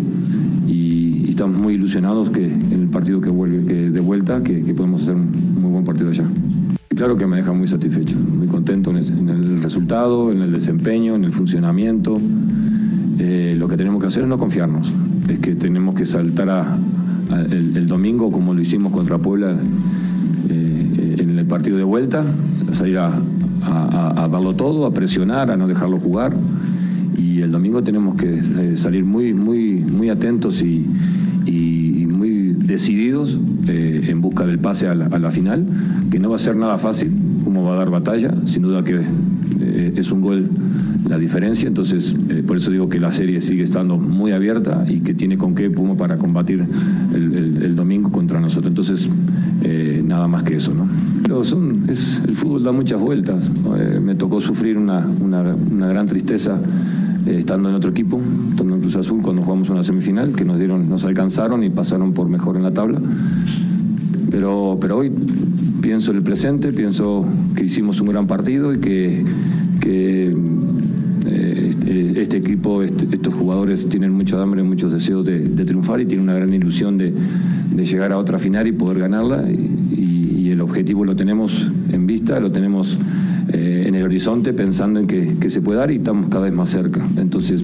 [0.67, 4.75] y, estamos muy ilusionados que en el partido que vuelve que de vuelta que, que
[4.75, 6.25] podemos hacer un muy buen partido allá.
[7.01, 11.23] Claro que me deja muy satisfecho, muy contento en el, resultado, en el desempeño, en
[11.23, 12.19] el funcionamiento.
[13.21, 14.91] Eh, lo que tenemos que hacer es no confiarnos,
[15.29, 16.77] es que tenemos que saltar a,
[17.53, 19.55] el, domingo como lo hicimos contra Puebla
[20.49, 22.25] eh, en el partido de vuelta,
[22.69, 23.13] a salir a,
[24.29, 26.37] darlo todo, a presionar, a no dejarlo jugar.
[27.17, 30.85] Y el domingo tenemos que eh, salir muy, muy, muy atentos y,
[32.11, 35.65] muy decididos en busca del pase a la final
[36.11, 37.11] que no va a ser nada fácil,
[37.45, 39.01] como va a dar batalla, sin duda que
[39.73, 40.49] eh, es un gol
[41.09, 45.01] la diferencia, entonces eh, por eso digo que la serie sigue estando muy abierta y
[45.01, 46.65] que tiene con qué Puma para combatir
[47.15, 49.09] el, domingo contra nosotros, entonces
[49.63, 50.89] eh, nada más que eso, ¿no?
[51.23, 51.43] Pero
[51.89, 53.51] es, el fútbol da muchas vueltas,
[54.03, 56.59] me tocó sufrir una, una, gran tristeza
[57.27, 60.89] estando en otro equipo, estando en Cruz Azul cuando jugamos una semifinal, que nos dieron,
[60.89, 63.01] nos alcanzaron y pasaron por mejor en la tabla.
[64.31, 65.11] Pero, pero hoy
[65.81, 69.25] pienso en el presente, pienso que hicimos un gran partido y que,
[73.13, 77.13] estos jugadores tienen mucho hambre, muchos deseos de, triunfar y tienen una gran ilusión de,
[77.85, 79.51] llegar a otra final y poder ganarla.
[79.51, 80.19] Y,
[80.51, 82.99] el objetivo lo tenemos en vista, lo tenemos
[83.53, 86.71] eh, en el horizonte pensando en que, se puede dar y estamos cada vez más
[86.71, 87.07] cerca.
[87.17, 87.63] Entonces,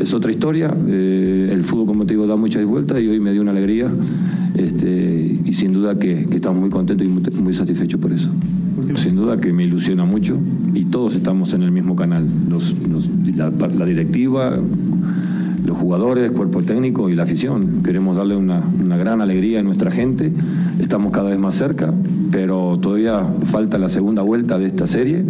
[0.00, 0.74] es otra historia.
[0.88, 3.90] Eh, el fútbol, como te digo, da muchas vueltas y hoy me dio una alegría.
[4.54, 8.30] Este, y sin duda que, estamos muy contentos y muy, satisfechos por eso.
[8.94, 10.38] Sin duda que me ilusiona mucho
[10.74, 13.50] y todos estamos en el mismo canal, los, los- la,
[13.86, 14.56] directiva,
[15.64, 17.82] los jugadores, cuerpo técnico y la afición.
[17.82, 18.62] Queremos darle una,
[18.96, 20.32] gran alegría a nuestra gente,
[20.78, 21.92] estamos cada vez más cerca,
[22.30, 25.24] pero todavía falta la segunda vuelta de esta serie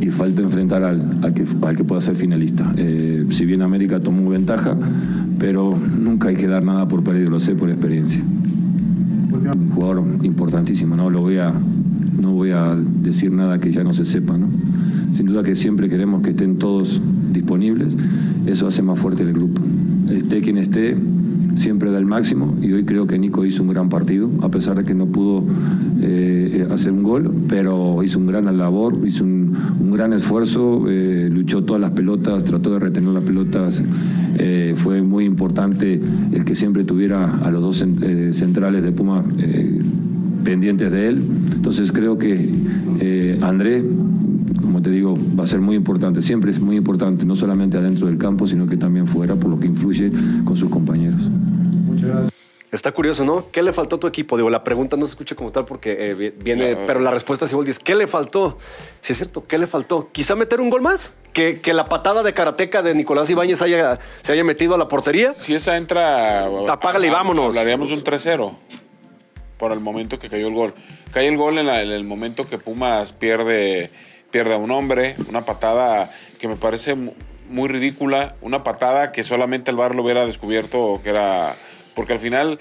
[0.00, 2.72] y falta enfrentar al, al que, al que pueda ser finalista.
[2.76, 4.76] Eh, si bien América tomó ventaja,
[5.38, 8.22] pero nunca hay que dar nada por perdido, lo sé por experiencia.
[8.22, 11.52] Un jugador importantísimo, no lo voy a
[12.20, 14.36] no voy a decir nada que ya no se sepa.
[15.12, 17.00] Sin duda que siempre queremos que estén todos
[17.34, 17.94] disponibles,
[18.46, 19.60] eso hace más fuerte el grupo.
[20.10, 20.96] Esté quien esté,
[21.54, 24.76] siempre da el máximo y hoy creo que Nico hizo un gran partido, a pesar
[24.76, 25.44] de que no pudo
[26.00, 31.28] eh, hacer un gol, pero hizo un gran labor, hizo un, un gran esfuerzo, eh,
[31.32, 33.82] luchó todas las pelotas, trató de retener las pelotas,
[34.36, 36.00] eh, fue muy importante
[36.32, 39.22] el que siempre tuviera a los dos cent- centrales de Puma
[40.42, 41.22] pendientes de él.
[41.54, 42.50] Entonces creo que
[43.00, 43.82] eh, André,
[44.60, 46.22] como te digo, va a ser muy importante.
[46.22, 49.58] Siempre es muy importante, no solamente adentro del campo, sino que también fuera, por lo
[49.58, 50.10] que influye
[50.44, 51.20] con sus compañeros.
[52.70, 53.46] Está curioso, ¿no?
[53.52, 54.36] ¿Qué le faltó a tu equipo?
[54.36, 57.46] Digo, la pregunta no se escucha como tal porque eh, vi- viene, pero la respuesta
[57.46, 58.58] sí es ¿qué le faltó?
[59.00, 60.08] Sí, es cierto, ¿qué le faltó?
[60.10, 64.00] Quizá meter un gol más, que, que la patada de karateca de Nicolás Ibáñez haya,
[64.22, 65.32] se haya metido a la portería.
[65.32, 66.46] Si esa entra.
[66.68, 67.46] Apágale y vámonos.
[67.46, 68.52] Hablaríamos un 3-0
[69.56, 70.74] por el momento que cayó el gol.
[71.12, 73.90] Cae el gol en, la- en el momento que Pumas pierde,
[74.34, 77.12] pierde a un hombre, una patada que me parece mu-
[77.48, 81.54] muy ridícula, una patada que solamente el VAR lo hubiera descubierto que era.
[81.94, 82.58] Porque al final.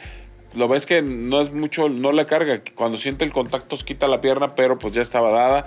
[0.55, 2.61] Lo ves que no es mucho, no le carga.
[2.75, 5.65] Cuando siente el contacto, se quita la pierna, pero pues ya estaba dada.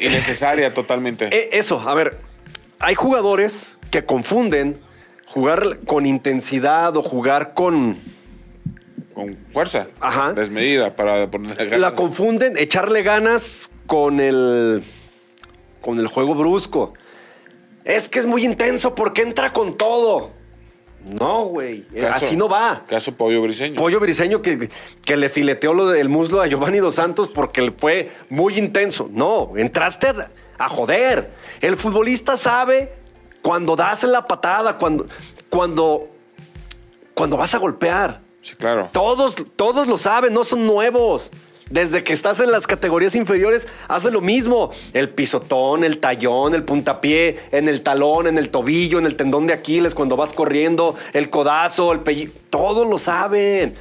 [0.00, 1.28] Innecesaria totalmente.
[1.30, 2.16] Eh, eso, a ver,
[2.78, 4.80] hay jugadores que confunden
[5.26, 7.98] jugar con intensidad o jugar con...
[9.12, 9.88] con fuerza.
[10.00, 10.32] Ajá.
[10.32, 14.82] Desmedida para ponerle La confunden, echarle ganas con el.
[15.80, 16.94] Con el juego brusco.
[17.84, 20.30] Es que es muy intenso porque entra con todo.
[21.04, 21.86] No, güey.
[21.94, 22.82] eh, Caso- Así no va.
[22.86, 23.76] Caso Pollo Briseño.
[23.76, 24.68] Pollo Briseño que,
[25.04, 29.08] que le fileteó lo del muslo a Giovanni Dos Santos porque fue muy intenso.
[29.10, 31.30] No, entraste a, a joder.
[31.60, 32.92] El futbolista sabe
[33.42, 35.06] cuando das la patada, cuando,
[35.48, 36.10] cuando,
[37.14, 38.20] cuando vas a golpear.
[38.42, 38.90] Sí, claro.
[38.92, 41.30] Todos, todos lo saben, no son nuevos.
[41.70, 44.70] Desde que estás en las categorías inferiores, hace lo mismo.
[44.92, 49.46] El pisotón, el tallón, el puntapié, en el talón, en el tobillo, en el tendón
[49.46, 52.32] de Aquiles, cuando vas corriendo, el codazo, el pellizo.
[52.50, 53.74] Todos lo saben.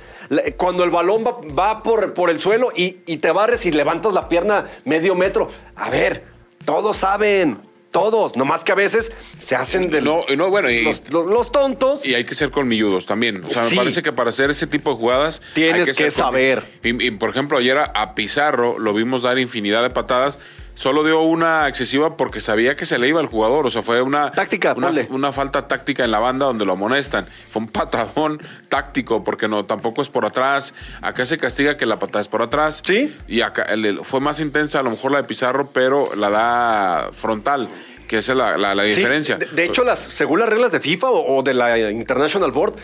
[0.58, 4.66] Cuando el balón va, por el suelo y, y te barres y levantas la pierna
[4.84, 5.48] medio metro.
[5.76, 6.26] A ver,
[6.66, 7.60] todos saben.
[7.92, 8.36] Todos.
[8.36, 12.06] Nomás que a veces se hacen de No, no, bueno, y, los, los- los tontos.
[12.06, 13.44] y hay que ser colmilludos también.
[13.44, 13.76] O sea, Sí.
[13.76, 15.42] me parece que para hacer ese tipo de jugadas.
[15.54, 16.64] Tienes hay que saber.
[16.84, 20.38] y, por ejemplo, ayer a, a Pizarro lo vimos dar infinidad de patadas.
[20.78, 23.66] Solo dio una excesiva porque sabía que se le iba al jugador.
[23.66, 24.30] O sea, fue una.
[24.30, 27.28] Táctica, una, una falta táctica en la banda donde lo amonestan.
[27.50, 30.76] Fue un patadón táctico porque no, tampoco es por atrás.
[31.02, 32.84] Acá se castiga que la patada es por atrás.
[32.86, 33.18] Sí.
[33.28, 33.66] Y acá
[34.04, 37.68] fue más intensa a lo mejor la de Pizarro, pero la da frontal,
[38.08, 39.38] que esa es la, la- la Sí, diferencia.
[39.38, 42.76] De, de hecho, las, según las reglas de FIFA o, o de la International Board,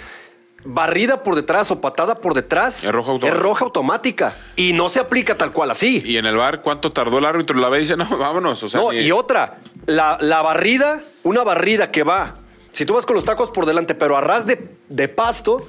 [0.66, 3.38] barrida por detrás o patada por detrás Es roja automática.
[3.38, 4.34] es roja automática.
[4.56, 6.02] Y no se aplica tal cual así.
[6.06, 7.58] Y en el bar, ¿cuánto tardó el árbitro?
[7.60, 8.62] La ve y dice, no, vámonos.
[8.64, 12.36] O sea, no, ni- y otra, la, la barrida, una barrida que va,
[12.72, 15.68] si tú vas con los tacos por delante, pero a ras de, de pasto,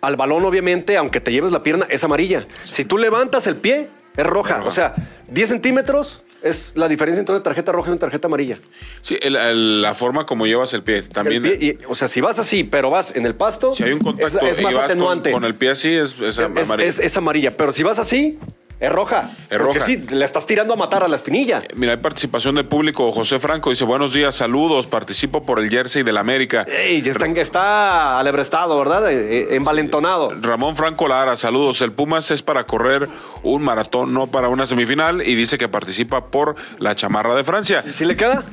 [0.00, 2.46] al balón, obviamente, aunque te lleves la pierna, es amarilla.
[2.64, 4.56] Si tú levantas el pie, es roja.
[4.58, 4.68] roja.
[4.68, 4.94] O sea,
[5.28, 8.58] 10 centímetros es la diferencia entre una tarjeta roja y una tarjeta amarilla.
[9.00, 11.02] Sí, el- el- la forma como llevas el pie.
[11.02, 11.44] También.
[11.44, 13.92] El pie, y- o sea, si vas así, pero vas en el pasto, si hay
[13.92, 15.32] un contacto es, es y más vas atenuante.
[15.32, 16.38] con el pie así, es, es,
[16.78, 17.50] es- es amarilla.
[17.56, 18.38] Pero si vas así,
[18.80, 19.30] es roja.
[19.50, 19.80] Es Porque roja.
[19.80, 21.62] sí, le estás tirando a matar a la espinilla.
[21.74, 23.10] Mira, hay participación del público.
[23.12, 24.86] José Franco dice, buenos días, saludos.
[24.86, 26.64] Participo por el jersey del América.
[26.68, 29.10] Ey, ya está, está alebrestado, ¿verdad?
[29.10, 30.30] Eh, eh, envalentonado.
[30.40, 31.80] Ramón Franco Lara, saludos.
[31.82, 33.08] El Pumas es para correr
[33.42, 35.26] un maratón, no para una semifinal.
[35.26, 37.82] Y dice que participa por la chamarra de Francia.
[37.82, 38.44] ¿Sí le queda?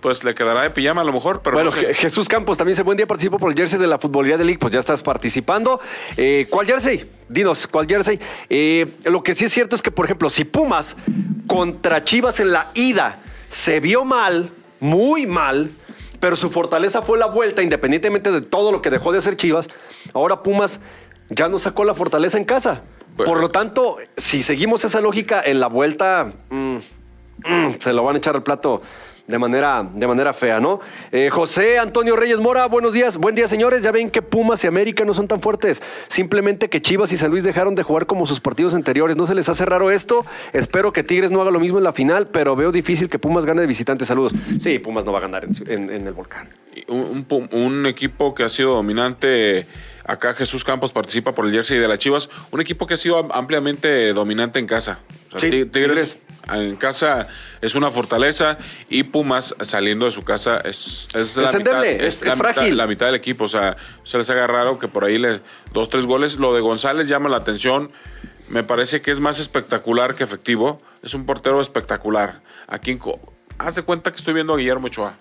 [0.00, 1.92] Pues le quedará de pijama a lo mejor, pero bueno, no sé.
[1.94, 4.58] Jesús Campos también dice, buen día, participo por el jersey de la Futbolía de League.
[4.58, 5.80] Pues ya estás participando.
[6.16, 7.10] Eh, ¿Cuál jersey?
[7.28, 8.18] Dinos, ¿cuál jersey?
[8.48, 10.96] Eh, lo que sí es cierto es que, por ejemplo, si Pumas
[11.46, 15.70] contra Chivas en la ida se vio mal, muy mal,
[16.18, 19.68] pero su fortaleza fue la vuelta, independientemente de todo lo que dejó de hacer Chivas,
[20.14, 20.80] ahora Pumas
[21.28, 22.82] ya no sacó la fortaleza en casa.
[23.16, 23.32] Bueno.
[23.32, 26.76] Por lo tanto, si seguimos esa lógica en la vuelta, mm,
[27.44, 28.80] mm, se lo van a echar al plato
[29.30, 30.80] de manera, de manera fea, ¿no?
[31.12, 33.16] Eh, José Antonio Reyes Mora, buenos días.
[33.16, 33.82] Buen día, señores.
[33.82, 35.82] Ya ven que Pumas y América no son tan fuertes.
[36.08, 39.16] Simplemente que Chivas y San Luis dejaron de jugar como sus partidos anteriores.
[39.16, 40.26] ¿No se les hace raro esto?
[40.52, 43.44] Espero que Tigres no haga lo mismo en la final, pero veo difícil que Pumas
[43.46, 44.04] gane de visitante.
[44.04, 44.32] Saludos.
[44.58, 46.48] Sí, Pumas no va a ganar en, el volcán.
[46.88, 49.66] Un, un- equipo que ha sido dominante.
[50.04, 52.28] Acá Jesús Campos participa por el jersey de las Chivas.
[52.50, 54.98] Un equipo que ha sido am- ampliamente dominante en casa.
[55.32, 56.18] O sea, Sí, Tigres
[56.52, 57.28] en casa
[57.60, 62.32] es una fortaleza y Pumas saliendo de su casa es, es, la mitad, es- la
[62.32, 62.76] es mitad- frágil.
[62.76, 63.44] la mitad del equipo.
[63.44, 65.40] O sea, se les haga raro que por ahí le
[65.72, 66.36] dos, tres goles.
[66.36, 67.92] Lo de González llama la atención.
[68.48, 70.80] Me parece que es más espectacular que efectivo.
[71.02, 72.40] Es un portero espectacular.
[72.66, 72.90] Aquí
[73.76, 75.14] de cuenta que estoy viendo a Guillermo Ochoa.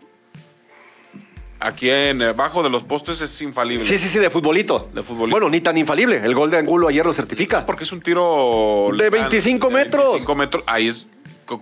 [1.61, 3.83] Aquí en el bajo de los postes es infalible.
[3.83, 4.89] Sí, sí, sí, de futbolito.
[4.93, 5.31] De futbolito.
[5.35, 6.17] Bueno, ni tan infalible.
[6.23, 7.65] El gol de Angulo ayer lo certifica.
[7.65, 10.03] Porque es un tiro De letal, 25 de metros.
[10.05, 10.63] 25 metros.
[10.67, 11.07] Ahí es.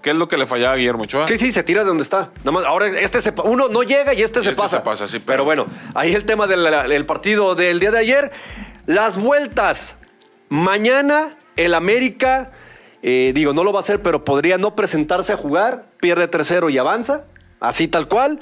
[0.04, 1.28] ¿Qué es lo que le fallaba a Guillermo Ochoa?
[1.30, 2.30] Sí, sí, se tira de donde está.
[2.40, 4.78] Nada más, ahora este se, uno no llega y este Y se este pasa.
[4.78, 5.26] se pasa, sí, pero...
[5.26, 8.32] pero- bueno, ahí el tema del el partido del día de ayer.
[8.86, 9.96] Las vueltas.
[10.50, 12.52] Mañana el América,
[13.02, 16.70] eh, digo, no lo va a hacer, pero podría no presentarse a jugar, pierde 3-0
[16.72, 17.24] y avanza,
[17.60, 18.40] así tal cual.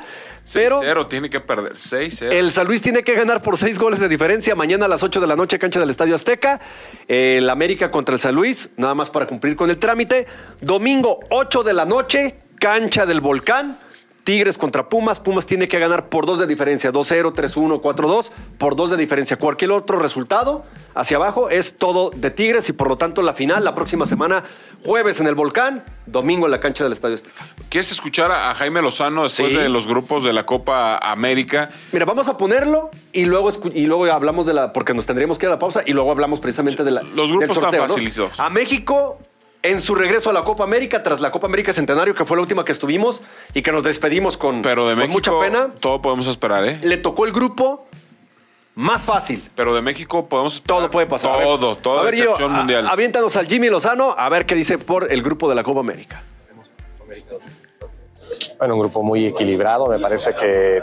[0.54, 1.73] Pero 6-0 tiene que perder.
[1.73, 2.32] 6-0.
[2.32, 4.54] el San Luis tiene que ganar por seis goles de diferencia.
[4.56, 6.62] Mañana a las 8 de la noche, cancha del Estadio Azteca.
[7.08, 10.28] El América contra el San Luis, nada más para cumplir con el trámite.
[10.62, 13.80] Domingo, 8 de la noche, cancha del Volcán.
[14.25, 15.19] Tigres contra Pumas.
[15.19, 16.91] Pumas tiene que ganar por dos de diferencia.
[16.91, 18.31] 2-0, 3-1, 4-2.
[18.57, 19.38] Por dos de diferencia.
[19.38, 23.63] Cualquier otro resultado hacia abajo es todo de Tigres y por lo tanto la final
[23.63, 24.43] la próxima semana,
[24.83, 27.45] jueves en el Volcán, domingo en la cancha del Estadio Azteca.
[27.69, 29.57] ¿Quieres escuchar a Jaime Lozano después Sí.
[29.59, 31.69] de los grupos de la Copa América?
[31.91, 34.73] Mira, vamos a ponerlo y luego, y luego hablamos de la.
[34.73, 37.03] Porque nos tendríamos que ir a la pausa y luego hablamos precisamente de la.
[37.03, 38.39] Los grupos del están facilitados.
[38.39, 39.19] A México,
[39.69, 42.41] en su regreso a la Copa América, tras la Copa América Centenario, que fue la
[42.41, 43.23] última que estuvimos
[43.54, 45.13] y que nos despedimos con, Pero de con México.
[45.13, 46.80] mucha pena, Todo podemos esperar, ¿eh?
[46.84, 47.86] le tocó el grupo
[48.75, 49.47] más fácil.
[49.56, 50.80] Pero de México podemos esperar.
[50.80, 51.32] Todo puede pasar.
[51.32, 52.88] A ver- Todo, toda a ver, Gio, excepción a- mundial.
[52.89, 56.21] Aviéntanos al Jimmy Lozano a ver qué dice por el grupo de la Copa América.
[58.60, 59.88] Bueno, un grupo muy equilibrado.
[59.88, 60.82] Me parece que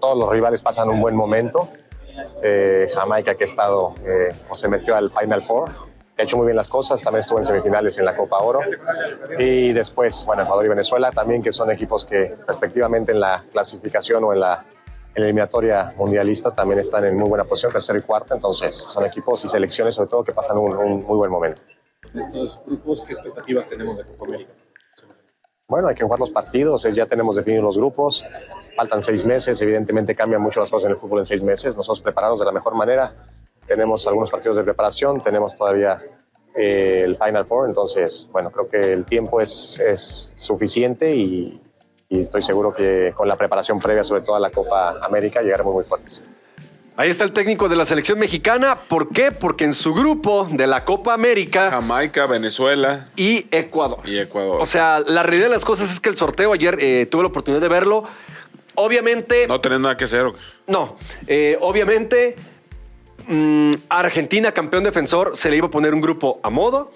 [0.00, 1.68] todos los rivales pasan un buen momento.
[2.42, 5.70] Eh, Jamaica, que ha estado eh, o se metió al Final Four,
[6.20, 7.02] que ha hecho muy bien las cosas.
[7.02, 8.60] También estuvo en semifinales en la Copa Oro.
[9.38, 14.24] Y después, bueno, Ecuador y Venezuela también, que son equipos que respectivamente en la clasificación
[14.24, 14.64] o en la
[15.12, 18.32] en la eliminatoria mundialista también están en muy buena posición, tercero y cuarto.
[18.32, 21.62] Entonces, son equipos y selecciones, sobre todo, que pasan un, un muy buen momento.
[22.14, 24.52] estos grupos, ¿qué expectativas tenemos de Copa América?
[25.68, 28.24] Bueno, hay que jugar los partidos, eh, ya tenemos definidos los grupos,
[28.76, 32.00] faltan seis meses, evidentemente cambian mucho las cosas en el fútbol en seis meses, nosotros
[32.00, 33.12] preparados de la mejor manera,
[33.70, 36.02] tenemos algunos partidos de preparación, tenemos todavía
[36.56, 41.60] eh, el Final Four, entonces, bueno, creo que el tiempo es, es suficiente y,
[42.08, 45.72] y estoy seguro que con la preparación previa, sobre todo a la Copa América, llegaremos
[45.72, 46.24] muy fuertes.
[46.96, 48.80] Ahí está el técnico de la selección mexicana.
[48.88, 49.30] ¿Por qué?
[49.30, 54.00] Porque en su grupo de la Copa América Jamaica, Venezuela y Ecuador.
[54.04, 54.60] y Ecuador.
[54.60, 57.28] O sea, la realidad de las cosas es que el sorteo ayer eh, tuve la
[57.28, 58.02] oportunidad de verlo.
[58.74, 60.26] Obviamente, no tenés nada que hacer.
[60.66, 60.96] no.
[61.28, 62.34] Eh, obviamente,
[63.30, 66.92] mm, a Argentina, campeón defensor, se le iba a poner un grupo a modo.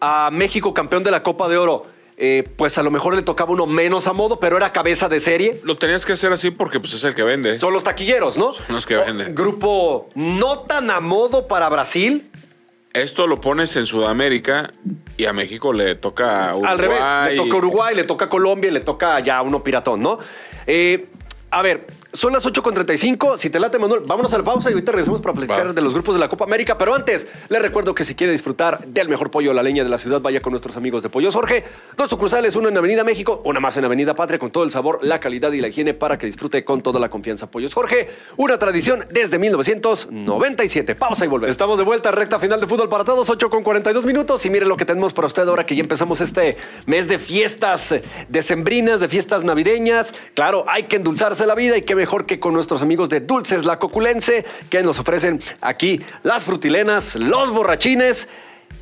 [0.00, 1.86] A México, campeón de la Copa de Oro,
[2.16, 5.18] eh, pues a lo mejor le tocaba uno menos a modo, pero era cabeza de
[5.18, 5.60] serie.
[5.64, 7.58] Lo tenías que hacer así porque pues, es el que vende.
[7.58, 8.52] Son los taquilleros, ¿no?
[8.52, 9.34] Son los que O- venden.
[9.34, 12.30] Grupo no tan a modo para Brasil.
[12.92, 14.70] Esto lo pones en Sudamérica
[15.16, 16.70] y a México le toca a Uruguay.
[16.72, 17.00] Al revés,
[17.32, 20.18] le toca Uruguay, le toca Colombia y le toca ya uno piratón, ¿no?
[20.68, 21.06] Eh,
[21.50, 23.38] a ver, son las 8.35.
[23.38, 25.72] Si te late, Manuel, vámonos a la pausa y ahorita regresamos para platicar Va.
[25.72, 26.78] de los grupos de la Copa América.
[26.78, 29.90] Pero antes, les recuerdo que si quiere disfrutar del mejor pollo a la leña de
[29.90, 31.64] la ciudad, vaya con nuestros amigos de Pollos Jorge.
[31.96, 35.00] Dos sucursales, una en Avenida México, una más en Avenida Patria, con todo el sabor,
[35.02, 37.50] la calidad y la higiene para que disfrute con toda la confianza.
[37.50, 40.94] Pollos Jorge, una tradición desde 1997.
[40.94, 41.50] Pausa y volver.
[41.50, 44.44] Estamos de vuelta, recta final de fútbol para todos, 8 con 42 minutos.
[44.46, 47.94] Y mire lo que tenemos para usted ahora que ya empezamos este mes de fiestas
[48.28, 50.14] decembrinas, de fiestas navideñas.
[50.34, 53.64] Claro, hay que endulzarse la vida y qué mejor que con nuestros amigos de Dulces
[53.64, 58.28] La Coculense, que nos ofrecen aquí las frutilenas, los borrachines.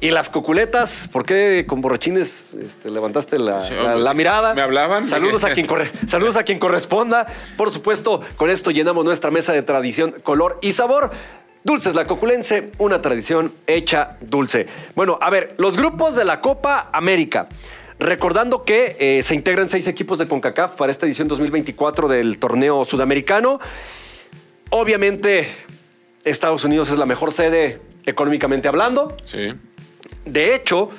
[0.01, 4.53] Y las coculetas, ¿por qué con borrachines este, levantaste la, Sí, la- la mirada?
[4.53, 5.07] ¿me hablaban?
[5.07, 7.29] Saludos a quien corre- saludos a quien corresponda.
[7.57, 11.13] Por supuesto, con esto llenamos nuestra mesa de tradición, color y sabor.
[11.63, 14.67] Dulces La Coculense, una tradición hecha dulce.
[14.97, 17.47] Bueno, a ver, los grupos de la Copa América.
[18.03, 22.85] Recordando que eh, se integran seis equipos de CONCACAF para esta edición 2024 del torneo
[22.85, 23.61] sudamericano.
[24.71, 25.47] Obviamente,
[26.25, 29.17] Estados Unidos es la mejor sede económicamente hablando.
[29.25, 29.53] Sí.
[30.25, 30.91] De hecho,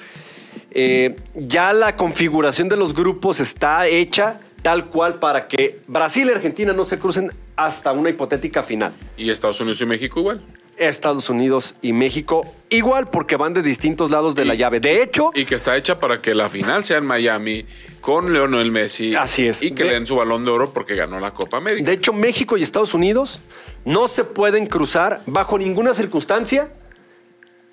[0.71, 6.31] eh, ya la configuración de los grupos está hecha tal cual para que Brasil y
[6.31, 8.93] Argentina no se crucen hasta una hipotética final.
[9.17, 10.41] Y Estados Unidos y México igual.
[10.77, 14.79] Estados Unidos y México igual porque van de distintos lados de la llave.
[14.79, 17.65] De hecho, Y que está hecha para que la final sea en Miami
[18.01, 19.15] con Leonel Messi.
[19.15, 19.61] Así es.
[19.61, 21.85] Y que De- le den su balón de oro porque ganó la Copa América.
[21.89, 23.39] de hecho México y Estados Unidos
[23.85, 26.69] no se pueden cruzar bajo ninguna circunstancia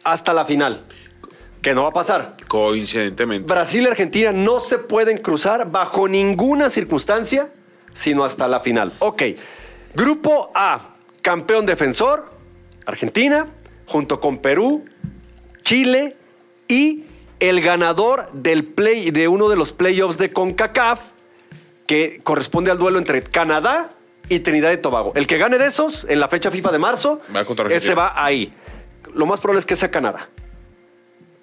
[0.05, 0.83] hasta la final,
[1.63, 2.37] que no va a pasar.
[2.49, 3.47] Coincidentemente.
[3.47, 7.49] Brasil y Argentina no se pueden cruzar bajo ninguna circunstancia,
[7.93, 8.93] sino hasta la final.
[8.99, 9.23] Ok,
[9.95, 12.31] grupo A, campeón defensor,
[12.90, 13.46] Argentina,
[13.87, 14.85] junto con Perú,
[15.62, 16.16] Chile
[16.68, 17.05] y
[17.40, 21.00] el ganador del play, de uno de los playoffs de CONCACAF,
[21.87, 23.90] que corresponde al duelo entre Canadá
[24.29, 25.12] y Trinidad y Tobago.
[25.16, 28.53] El que gane de esos en la fecha FIFA de marzo, Va ese va ahí.
[29.12, 30.29] Lo más probable es que sea Canadá.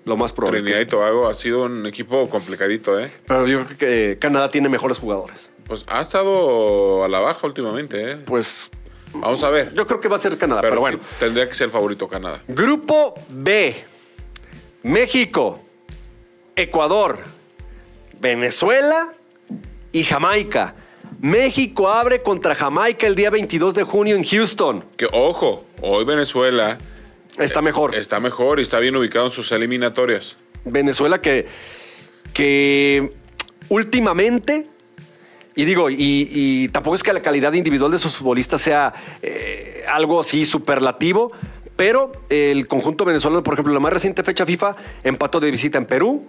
[0.06, 0.60] Lo más probable.
[0.60, 0.90] es que Trinidad y.
[0.90, 3.12] Tobago ha sido un equipo complicadito, ¿eh?
[3.26, 5.50] Pero yo creo que Canadá tiene mejores jugadores.
[5.66, 8.16] Pues ha estado a la baja últimamente, ¿eh?
[8.16, 8.72] Pues
[9.14, 9.74] Vamos a ver.
[9.74, 10.98] yo creo que va a ser Canadá, pero, pero bueno.
[11.00, 12.44] sí, tendría que ser el favorito Canadá.
[12.48, 13.76] Grupo B.
[14.84, 15.62] México,
[16.56, 17.20] Ecuador,
[18.20, 19.14] Venezuela
[19.92, 20.76] y Jamaica.
[21.20, 24.86] México abre contra Jamaica el día 22 de junio en Houston.
[24.98, 26.78] Que ojo, hoy Venezuela
[27.38, 27.96] Está mejor.
[27.96, 30.38] está mejor y está bien ubicado en sus eliminatorias.
[30.66, 31.48] Venezuela que,
[32.34, 33.10] que
[33.70, 34.66] últimamente,
[35.58, 38.94] y digo, y, y tampoco es que la calidad individual de sus futbolistas sea
[39.24, 41.32] eh, algo así superlativo,
[41.76, 45.86] pero el conjunto venezolano, por ejemplo, la más reciente fecha FIFA, empató de visita en
[45.88, 46.28] Perú,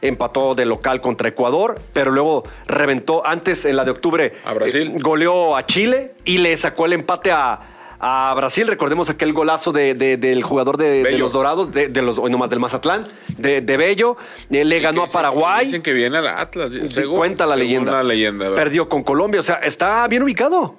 [0.00, 4.32] empató de local contra Ecuador, pero luego reventó antes en la de octubre.
[4.46, 4.92] A Brasil.
[4.94, 7.60] eh, goleó a Chile y le sacó el empate a,
[8.04, 8.66] a Brasil.
[8.66, 12.58] Recordemos aquel golazo de- de- del jugador de, los Dorados, de, los, hoy nomás del
[12.58, 13.06] Mazatlán,
[13.38, 14.16] de, Bello.
[14.50, 15.66] Eh, le ganó a Paraguay.
[15.66, 16.72] Dicen que viene al Atlas.
[16.72, 17.92] Sí, según- cuenta la leyenda.
[17.92, 18.54] La leyenda.
[18.56, 19.38] Perdió con Colombia.
[19.40, 20.74] O sea, está bien ubicado.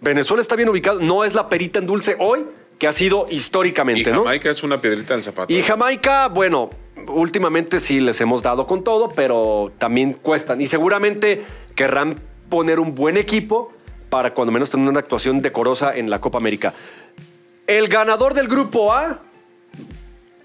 [0.00, 0.98] Venezuela está bien ubicado.
[1.00, 2.40] No es la perita en dulce hoy
[2.78, 4.24] que ha sido Y históricamente, ¿no?
[4.24, 5.52] Jamaica es una piedrita en el zapato.
[5.52, 6.70] Y Jamaica, bueno,
[7.06, 10.60] últimamente sí les hemos dado con todo, pero también cuestan.
[10.60, 11.44] Y seguramente
[11.76, 13.72] querrán poner un buen equipo
[14.12, 16.74] para cuando menos tener una actuación decorosa en la Copa América.
[17.66, 19.20] El ganador del grupo A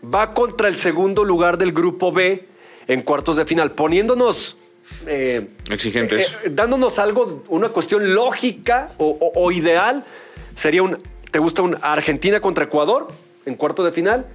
[0.01, 2.47] va contra el segundo lugar del grupo B
[2.87, 4.55] en cuartos de final, poniéndonos...
[5.05, 6.37] eh, Exigentes.
[6.45, 10.05] eh, dándonos algo, una cuestión lógica o, o- o ideal,
[10.55, 10.99] sería un,
[11.29, 13.09] ¿te gusta un Argentina contra Ecuador
[13.45, 14.27] en cuarto de final?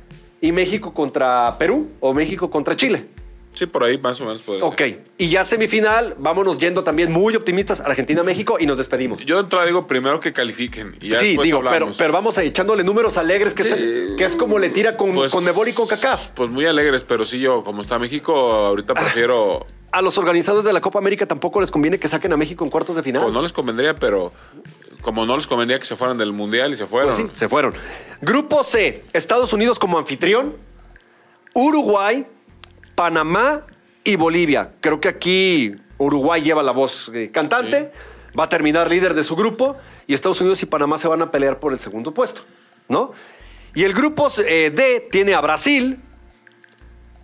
[0.43, 3.07] Y México contra Perú o México contra Chile.
[3.55, 5.05] Sí, por ahí más o menos podría Ok, ser.
[5.19, 9.25] y ya semifinal, vámonos yendo también muy optimistas, Argentina-México y nos despedimos.
[9.27, 10.97] Yo de entrada digo primero que califiquen.
[11.03, 11.97] Y ya sí, digo, pero, hablamos.
[11.99, 13.75] pero vamos a echándole números alegres, que, Sí.
[13.75, 16.29] es, que es como le tira con, Pues- con Mebol y con CACAF.
[16.29, 19.67] Pues muy alegres, pero sí yo, como está México, ahorita prefiero...
[19.93, 22.71] A los organizadores de la Copa América tampoco les conviene que saquen a México en
[22.71, 23.21] cuartos de final.
[23.23, 24.33] Pues no les convendría, pero
[25.03, 27.15] como no les convendría que se fueran del Mundial y se fueron.
[27.15, 27.75] Pues sí, se fueron.
[28.23, 30.57] Grupo C, Estados Unidos como anfitrión,
[31.55, 32.27] Uruguay,
[32.95, 33.67] Panamá
[34.05, 34.71] y Bolivia.
[34.81, 37.93] Creo que aquí Uruguay lleva la voz eh, cantante,
[38.39, 39.77] va a terminar líder de su grupo
[40.07, 42.43] y Estados Unidos y Panamá se van a pelear por el segundo puesto,
[42.89, 43.13] ¿no?
[43.75, 45.99] Y el grupo eh, D tiene a Brasil,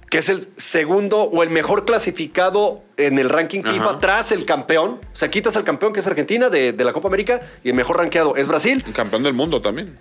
[0.08, 4.00] que es el segundo o el mejor clasificado en el ranking FIFA Ajá.
[4.00, 4.98] tras el campeón.
[5.12, 7.74] O sea, quitas al campeón que es Argentina de, de la Copa América y el
[7.74, 8.82] mejor rankeado es Brasil.
[8.94, 9.98] Campeón del mundo también.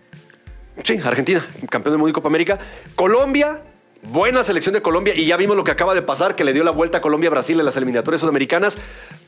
[0.84, 2.60] Sí, Argentina, campeón del mundo y Copa América.
[2.96, 3.64] Colombia,
[4.04, 5.14] buena selección de Colombia.
[5.16, 7.28] Y ya vimos lo que acaba de pasar, que le dio la vuelta a Colombia
[7.30, 8.78] a Brasil en las eliminatorias sudamericanas.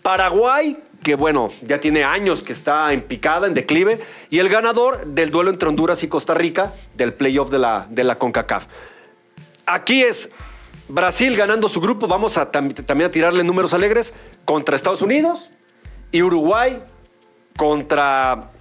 [0.01, 3.99] Paraguay, que bueno, ya tiene años que está en picada, en declive.
[4.29, 8.03] Y el ganador del duelo entre Honduras y Costa Rica del playoff de la, de
[8.03, 8.65] la CONCACAF.
[9.65, 10.31] Aquí es
[10.87, 12.07] Brasil ganando su grupo.
[12.07, 14.13] Vamos a tam- también a tirarle números alegres
[14.45, 15.49] contra Estados Unidos
[16.11, 16.81] y Uruguay
[17.57, 18.51] contra,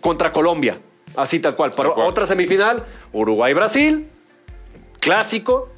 [0.00, 0.78] contra Colombia.
[1.16, 1.70] Así tal cual.
[1.72, 2.06] Para Tal cual.
[2.06, 4.08] otra semifinal, Uruguay-Brasil,
[5.00, 5.70] clásico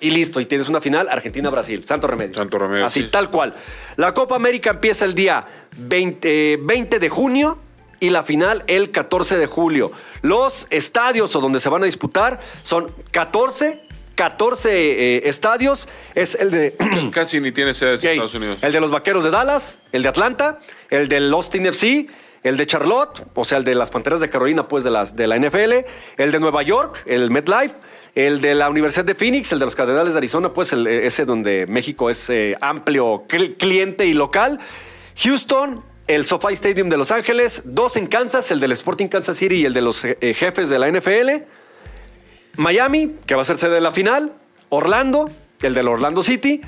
[0.00, 0.40] y listo.
[0.40, 1.84] Y tienes una final Argentina-Brasil.
[1.84, 2.34] Santo Remedio.
[2.34, 3.08] Santo Remedio, Así sí.
[3.10, 3.54] tal cual.
[3.96, 5.44] La Copa América empieza el día
[5.76, 7.58] 20, eh, 20 de junio
[8.00, 9.92] y la final el 14 de julio.
[10.22, 13.80] Los estadios o donde se van a disputar son 14,
[14.16, 15.88] 14 eh, estadios.
[16.14, 16.76] Es el de
[17.12, 18.64] Casi ni tiene sedes en Ok, Estados Unidos.
[18.64, 20.58] El de los Vaqueros de Dallas, el de Atlanta,
[20.90, 22.08] el del Austin FC,
[22.42, 25.28] el de Charlotte, o sea, el de las Panteras de Carolina, pues de, las, de
[25.28, 27.76] la NFL, el de Nueva York, el MetLife,
[28.14, 31.24] el de la Universidad de Phoenix, el de los Cardenales de Arizona, pues el, ese
[31.24, 34.58] donde México es eh, amplio cl- cliente y local.
[35.16, 39.54] Houston, el SoFi Stadium de Los Ángeles, dos en Kansas, el del Sporting Kansas City
[39.56, 41.44] y el de los eh, jefes de la NFL.
[42.56, 44.32] Miami, que va a ser sede de la final.
[44.68, 45.30] Orlando,
[45.62, 46.60] el del Orlando City.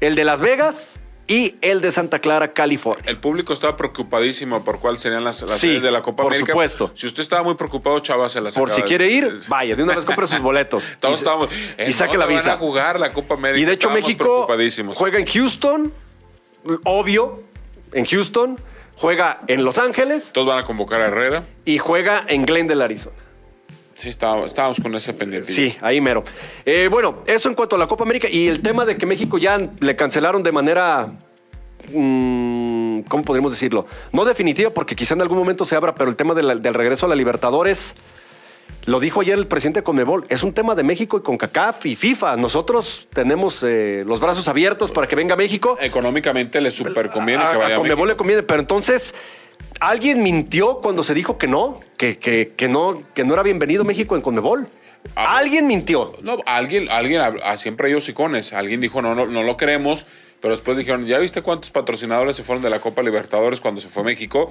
[0.00, 3.02] El de Las Vegas, y el de Santa Clara, California.
[3.06, 6.32] El público estaba preocupadísimo por cuáles serían las, las Sí, sedes de la Copa por
[6.32, 6.52] América.
[6.52, 6.90] supuesto.
[6.94, 9.94] Si usted estaba muy preocupado, Chava, se las Por si quiere ir, vaya, de una
[9.96, 10.92] vez compre sus boletos.
[11.00, 11.48] Todos Y- estábamos.
[11.86, 12.48] y saque la ¿en dónde visa.
[12.50, 13.60] Van a jugar la Copa América.
[13.60, 15.92] Y de hecho Estábamos México juega en Houston,
[16.84, 17.42] obvio,
[17.92, 18.60] en Houston,
[18.96, 21.44] juega en Los Ángeles Todos van a convocar a Herrera.
[21.64, 23.16] y juega en Glendale, Arizona.
[23.94, 25.52] Sí, estábamos, estábamos con ese pendiente.
[25.52, 26.24] Sí, ahí mero.
[26.66, 29.38] Eh, bueno, eso en cuanto a la Copa América y el tema de que México
[29.38, 31.12] ya le cancelaron de manera,
[31.92, 33.86] mm, ¿cómo podríamos decirlo?
[34.12, 36.74] No definitiva porque quizá en algún momento se abra, pero el tema de la- del
[36.74, 37.94] regreso a la Libertadores,
[38.86, 41.96] lo dijo ayer el presidente Conmebol, es un tema de México y con CACAF y
[41.96, 42.36] FIFA.
[42.36, 45.76] Nosotros tenemos eh, los brazos abiertos para que venga México.
[45.80, 48.18] Económicamente le super conviene a, que a vaya a Conmebol le México.
[48.18, 49.14] conviene, pero entonces
[49.80, 53.84] alguien mintió cuando se dijo que no, que, que, que no, que no era bienvenido
[53.84, 54.68] México en Conmebol.
[55.16, 55.36] Ah.
[55.38, 56.12] alguien mintió.
[56.22, 58.52] No, alguien, alguien, ah, siempre hay hocicones.
[58.52, 60.06] Alguien dijo, no, no, no lo queremos.
[60.40, 63.88] Pero después dijeron, ¿ya viste cuántos patrocinadores se fueron de la Copa Libertadores cuando se
[63.88, 64.50] fue a México?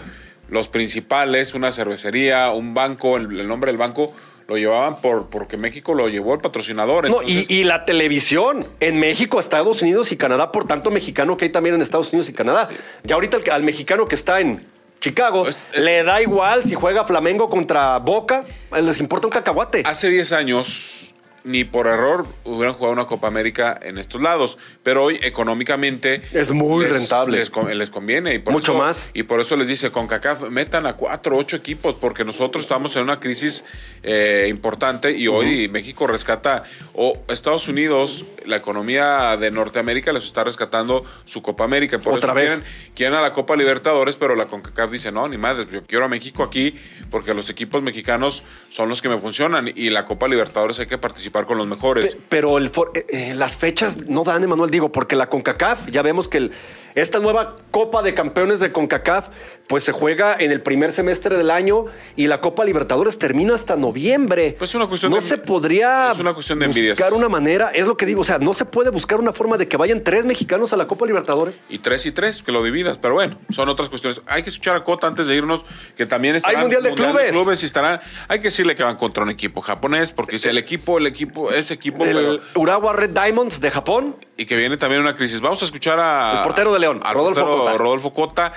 [0.49, 4.13] Los principales, una cervecería, un banco, el, el nombre del banco,
[4.47, 7.09] lo llevaban por porque México lo llevó el patrocinador.
[7.09, 11.37] No, Entonces, y, y la televisión en México, Estados Unidos y Canadá, por tanto mexicano
[11.37, 12.69] que hay también en Estados Unidos y Canadá.
[13.03, 14.61] Ya ahorita al mexicano que está en
[15.03, 18.45] Chicago Es- es- le da igual si juega Flamengo contra Boca,
[18.81, 19.83] les importa un cacahuate.
[19.85, 21.12] Hace 10 años,
[21.43, 24.57] ni por error hubieran jugado una Copa América en estos lados.
[24.83, 26.21] Pero hoy, económicamente.
[26.31, 27.37] Es muy les- rentable.
[27.39, 28.33] Les, con- les conviene.
[28.33, 29.07] Y por Mucho eso- más.
[29.13, 32.95] Y por eso les dice: con CACAF, metan a cuatro, ocho equipos, porque nosotros estamos
[32.95, 33.65] en una crisis
[34.03, 36.63] eh, importante y hoy México rescata.
[36.93, 41.97] O Estados Unidos, la economía de Norteamérica les está rescatando su Copa América.
[41.99, 42.45] Por Otra eso vez.
[42.49, 42.65] quieren,
[42.95, 46.07] quieren a la Copa Libertadores, pero la CONCACAF dice, no, ni madre, yo quiero a
[46.07, 46.79] México aquí
[47.09, 50.97] porque los equipos mexicanos son los que me funcionan y la Copa Libertadores hay que
[50.97, 52.15] participar con los mejores.
[52.15, 55.89] Pe- Pero el for- eh, eh, las fechas no dan, Emanuel, digo, porque la CONCACAF,
[55.89, 56.51] ya vemos que el-
[56.95, 59.27] esta nueva Copa de Campeones de CONCACAF,
[59.67, 61.85] pues se juega en el primer semestre del año
[62.15, 64.55] y la Copa Libertadores termina hasta noviembre.
[64.57, 66.97] Pues es una cuestión no de- se podría es una cuestión de envidias.
[66.97, 69.57] buscar una manera, es lo que digo, o sea, no se puede buscar una forma
[69.57, 71.59] de que vayan tres mexicanos a la Copa Libertadores.
[71.69, 74.21] Y tres y tres, que lo dividas, pero bueno, son otras cuestiones.
[74.27, 75.63] Hay que escuchar a Cota antes de irnos,
[75.95, 77.63] que también estarán Mundial de Clubes.
[77.63, 78.01] y estarán.
[78.27, 81.51] Hay que decirle que van contra un equipo japonés, porque si el equipo, el equipo,
[81.51, 84.15] ese equipo, El pero- Urawa Red Diamonds de Japón.
[84.35, 85.39] y que viene también una crisis.
[85.41, 86.37] Vamos a escuchar a.
[86.37, 87.77] El portero de León, a Rodolfo Cota.
[87.77, 88.53] Rodolfo Cota,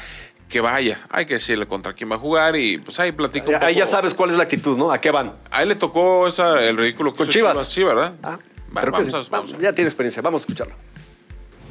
[0.49, 1.01] que vaya.
[1.11, 3.87] Hay que decirle contra quién va a jugar y pues ahí platica un Ahí ya
[3.87, 4.91] sabes cuál es la actitud, ¿no?
[4.93, 5.33] ¿A qué van?
[5.51, 7.69] A él le tocó esa, el ridículo que Con hizo Chivas.
[7.69, 8.15] Sí, ¿verdad?
[8.23, 8.39] Ah,
[8.77, 9.11] Va, creo que vamos sí.
[9.11, 10.75] a- vamos Vamos, a- ya tiene experiencia, vamos a escucharlo.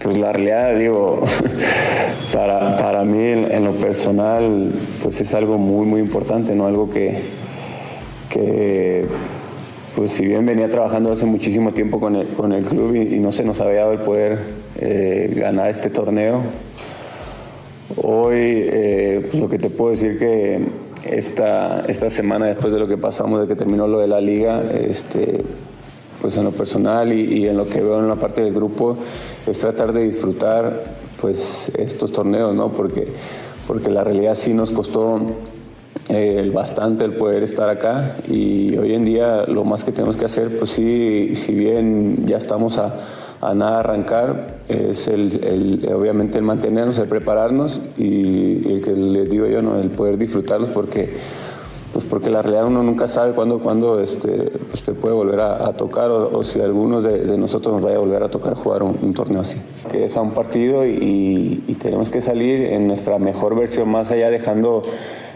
[0.02, 1.24] Pues la realidad, digo,
[2.34, 6.66] para, para mí en, en lo personal, pues es algo muy, muy importante, ¿no?
[6.68, 7.22] Algo que,
[8.30, 9.08] que
[9.96, 13.20] pues si bien venía trabajando hace muchísimo tiempo con el, con el club y, y
[13.20, 14.40] no se nos había dado el poder
[14.80, 16.42] eh, ganar este torneo,
[17.98, 20.66] hoy eh, pues lo que te puedo decir que
[21.06, 24.64] esta, esta semana después de lo que pasamos, de que terminó lo de la liga,
[24.72, 25.44] este,
[26.22, 28.98] pues en lo personal y, y en lo que veo en la parte del grupo
[29.46, 30.84] es tratar de disfrutar
[31.22, 32.72] pues estos torneos, ¿no?
[32.72, 33.08] Porque,
[33.68, 35.22] porque la realidad sí nos costó
[36.10, 40.26] eh, bastante el poder estar acá y hoy en día lo más que tenemos que
[40.26, 42.96] hacer, pues sí, si bien ya estamos a,
[43.50, 49.30] a nada arrancar, es el, el- obviamente el mantenernos, el prepararnos y, el que les
[49.30, 49.80] digo yo, ¿no?
[49.80, 51.14] el poder disfrutarlos porque
[51.94, 55.66] pues porque la realidad uno nunca sabe cuándo, cuándo este, pues te puede volver a,
[55.68, 58.54] a tocar o, o si algunos de, de nosotros nos vaya a volver a tocar
[58.54, 59.56] jugar un, un torneo así.
[59.90, 64.12] Que es a un partido y, y tenemos que salir en nuestra mejor versión, más
[64.12, 64.82] allá dejando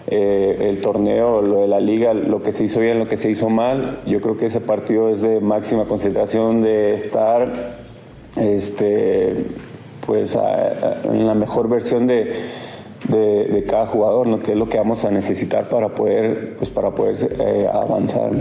[0.07, 3.29] eh, el torneo, lo de la liga, lo que se hizo bien, lo que se
[3.29, 3.99] hizo mal.
[4.05, 7.87] Yo creo que ese partido es de máxima concentración, de estar
[8.39, 9.45] este,
[10.05, 12.33] pues, la mejor versión de
[13.07, 14.39] de, cada jugador, ¿no?
[14.39, 18.31] que es lo que vamos a necesitar para poder, pues para poder eh, avanzar.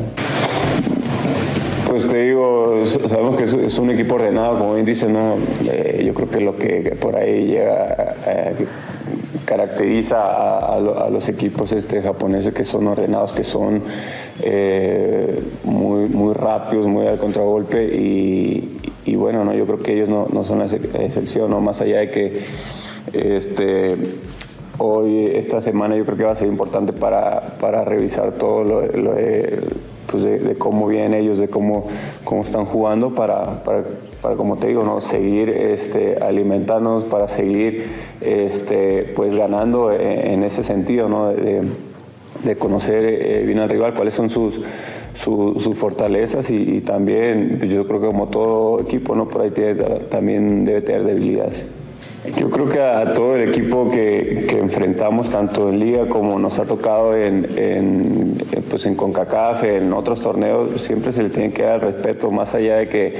[1.86, 5.36] Pues te digo, sabemos que es, un equipo ordenado, como bien dice, ¿no?
[5.64, 8.66] Eh, yo creo que lo que por ahí llega, eh,
[9.46, 13.82] caracteriza a, a lo- a los equipos este, japoneses que son ordenados, que son
[15.64, 18.78] muy, muy rápidos, muy al contragolpe y,
[19.08, 19.54] y bueno, ¿no?
[19.54, 21.60] yo creo que ellos no, no son la ex- excepción, ¿no?
[21.60, 22.40] más allá de que
[23.12, 23.96] este,
[24.78, 28.80] hoy, esta semana, yo creo que va a ser importante para, para revisar todo lo,
[28.82, 29.60] de,
[30.10, 31.86] pues de, cómo vienen ellos, de cómo,
[32.24, 33.84] cómo están jugando, para, para,
[34.22, 35.00] para, como te digo, ¿no?
[35.00, 37.86] seguir este, alimentándonos, para seguir
[38.20, 41.30] este, pues, ganando en, en ese sentido, ¿no?
[41.32, 41.62] de,
[42.44, 44.60] de conocer eh, bien al rival, cuáles son sus,
[45.18, 49.28] su- sus fortalezas y, también, pues, yo creo que como todo equipo, ¿no?
[49.28, 49.74] por ahí tiene-
[50.08, 51.66] también debe tener debilidades.
[52.36, 56.66] Yo creo que a todo el equipo que, enfrentamos, tanto en Liga como nos ha
[56.66, 58.34] tocado en, en,
[58.68, 62.76] pues en CONCACAF, en otros torneos, siempre se le tiene que dar respeto, más allá
[62.76, 63.14] de que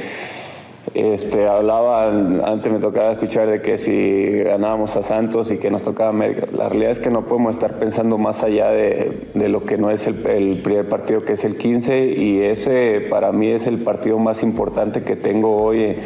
[0.95, 5.82] este, hablaba, antes me tocaba escuchar de que si ganábamos a Santos y que nos
[5.82, 6.47] tocaba América.
[6.57, 9.91] La realidad es que no podemos estar pensando más allá de, de lo que no
[9.91, 13.78] es el, el, primer partido, que es el 15, y ese para mí es el
[13.78, 15.97] partido más importante que tengo hoy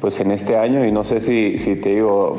[0.00, 0.84] pues, en este año.
[0.84, 2.38] Y no sé si, si te digo,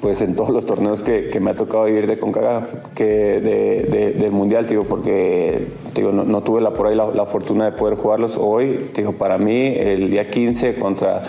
[0.00, 3.88] pues en todos los torneos que, que, me ha tocado ir de CONCACAF, que de,
[3.90, 7.96] de, del Mundial, digo, porque digo, no, tuve la, por ahí la, fortuna de poder
[7.96, 8.90] jugarlos hoy.
[8.94, 11.22] Digo, para mí, el día 15 contra,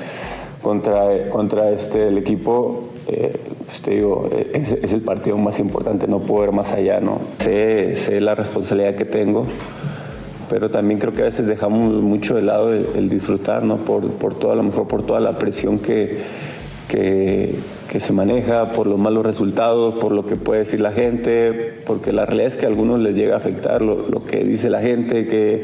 [0.61, 3.35] contra, contra este, el equipo, eh,
[3.65, 3.81] pues
[4.53, 7.19] es, el partido más importante, no puedo ver más allá, ¿no?
[7.39, 9.47] Sé, sé la responsabilidad que tengo.
[10.49, 13.77] Pero también creo que a veces dejamos mucho de lado el, el disfrutar, ¿no?
[13.77, 16.19] Por, por toda, a lo mejor por toda la presión que,
[16.89, 17.55] que,
[17.91, 22.13] que se maneja, por los malos resultados, por lo que puede decir la gente, porque
[22.13, 25.27] la realidad es que a algunos les llega a afectar lo, que dice la gente,
[25.27, 25.63] que,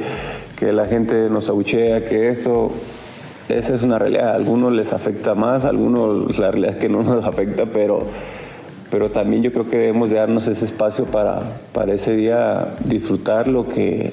[0.57, 2.71] que, la gente nos abuchea, que esto,
[3.47, 4.31] esa es una realidad.
[4.31, 7.99] A algunos les afecta más, a algunos la realidad es que no nos afecta, pero,
[8.91, 13.47] pero también yo creo que debemos de darnos ese espacio para, para ese día disfrutar
[13.47, 14.11] lo que,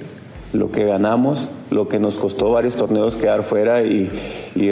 [0.55, 4.11] lo que ganamos, lo que nos costó varios torneos quedar fuera y,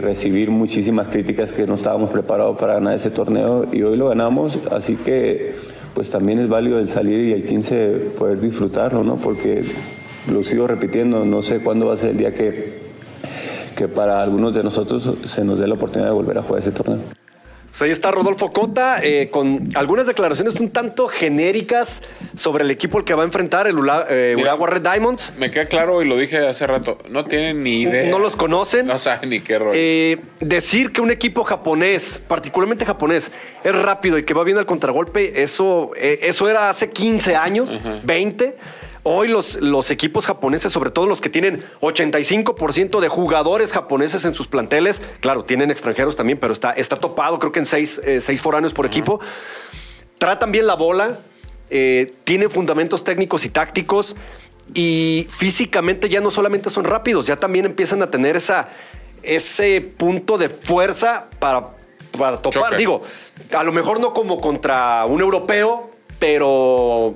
[0.01, 4.59] recibir muchísimas críticas que no estábamos preparados para ganar ese torneo y hoy lo ganamos,
[4.70, 5.55] así que
[5.95, 9.16] pues también es válido el salir y el 15 poder disfrutarlo, ¿no?
[9.16, 9.62] Porque
[10.30, 12.80] lo sigo repitiendo, no sé cuándo va a ser el día que,
[13.76, 16.72] que para algunos de nosotros se nos dé la oportunidad de volver a jugar ese
[16.72, 16.99] torneo.
[17.72, 22.02] Pues ahí está Rodolfo Cota eh, con algunas declaraciones un tanto genéricas
[22.36, 25.32] sobre el equipo al que va a enfrentar el Ula, eh, Mira, Urawa Red Diamonds.
[25.38, 28.10] Me queda claro y lo dije hace rato, no tienen ni idea.
[28.10, 28.84] No los conocen.
[28.84, 29.72] No saben ni qué rollo.
[29.72, 33.32] Eh, decir que un equipo japonés, particularmente japonés,
[33.64, 37.70] es rápido y que va bien al contragolpe, eso, eh, eso era hace 15 años,
[37.70, 38.00] uh -huh.
[38.02, 38.54] 20.
[39.05, 44.32] Hoy los, los, equipos japoneses, sobre todo los que tienen 85% de jugadores japoneses en
[44.32, 48.20] sus planteles, claro, tienen extranjeros también, pero está, está topado, creo que en seis, eh,
[48.20, 48.92] seis foráneos por uh -huh.
[48.92, 49.20] equipo,
[50.18, 51.18] tratan bien la bola,
[51.68, 54.14] eh, tienen fundamentos técnicos y tácticos
[54.72, 58.68] y físicamente ya no solamente son rápidos, ya también empiezan a tener esa,
[59.24, 61.70] ese punto de fuerza para,
[62.16, 62.64] para topar.
[62.64, 62.76] Choque.
[62.76, 63.03] Digo,
[63.53, 65.90] a lo mejor no como contra un europeo,
[66.20, 67.14] pero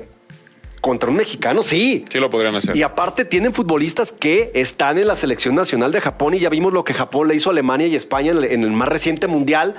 [0.81, 2.05] contra un mexicano, sí.
[2.11, 2.77] Sí lo podrían hacer.
[2.77, 6.73] Y aparte tienen futbolistas que están en la selección nacional de Japón y ya vimos
[6.73, 9.75] lo que Japón le hizo a Alemania y España en el, más reciente mundial.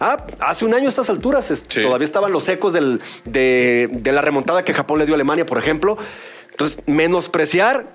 [0.00, 1.82] Ah, hace un año a estas alturas sí.
[1.82, 5.46] todavía estaban los ecos del, de, de, la remontada que Japón le dio a Alemania,
[5.46, 5.96] por ejemplo.
[6.50, 7.86] Entonces, menospreciar,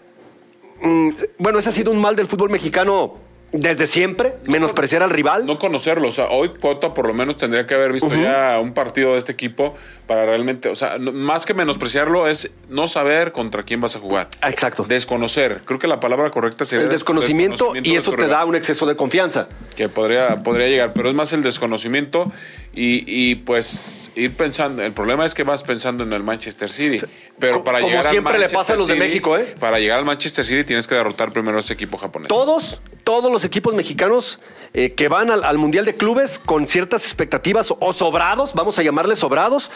[0.82, 5.46] mmm, bueno, ese ha sido un mal del fútbol mexicano desde siempre, menospreciar al rival.
[5.46, 6.10] No conocerlo.
[6.10, 8.24] O sea, hoy Cota por lo menos tendría que haber visto uh -huh.
[8.24, 9.76] ya un partido de este equipo
[10.06, 14.30] para realmente, o sea, más que menospreciarlo es no saber contra quién vas a jugar.
[14.44, 14.86] Exacto.
[14.88, 15.62] Desconocer.
[15.66, 18.86] Creo que la palabra correcta sería el desconocimiento, desconocimiento y eso te da un exceso
[18.86, 19.48] de confianza.
[19.76, 22.32] Que podría, podría llegar, pero es más el desconocimiento
[22.80, 24.84] y, y, pues ir pensando.
[24.84, 27.04] El problema es que vas pensando en el Manchester City.
[27.40, 29.56] Pero para Como llegar siempre al le pasa a los City, de México, ¿eh?
[29.60, 32.28] Para llegar al Manchester City tienes que derrotar primero a ese equipo japonés.
[32.28, 34.40] Todos, todos los equipos mexicanos
[34.76, 38.84] eh, que van al, al, Mundial de Clubes con ciertas expectativas o sobrados, vamos a
[38.84, 39.72] llamarles sobrados.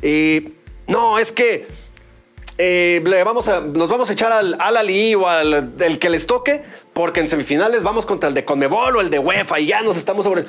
[0.00, 0.52] Eh,
[0.86, 1.66] no, es que
[2.58, 6.08] eh, le vamos a, nos vamos a echar al, al Ali o al el que
[6.08, 9.66] les toque, porque en semifinales vamos contra el de Conmebol o el de UEFA y
[9.66, 10.44] ya nos estamos sobre.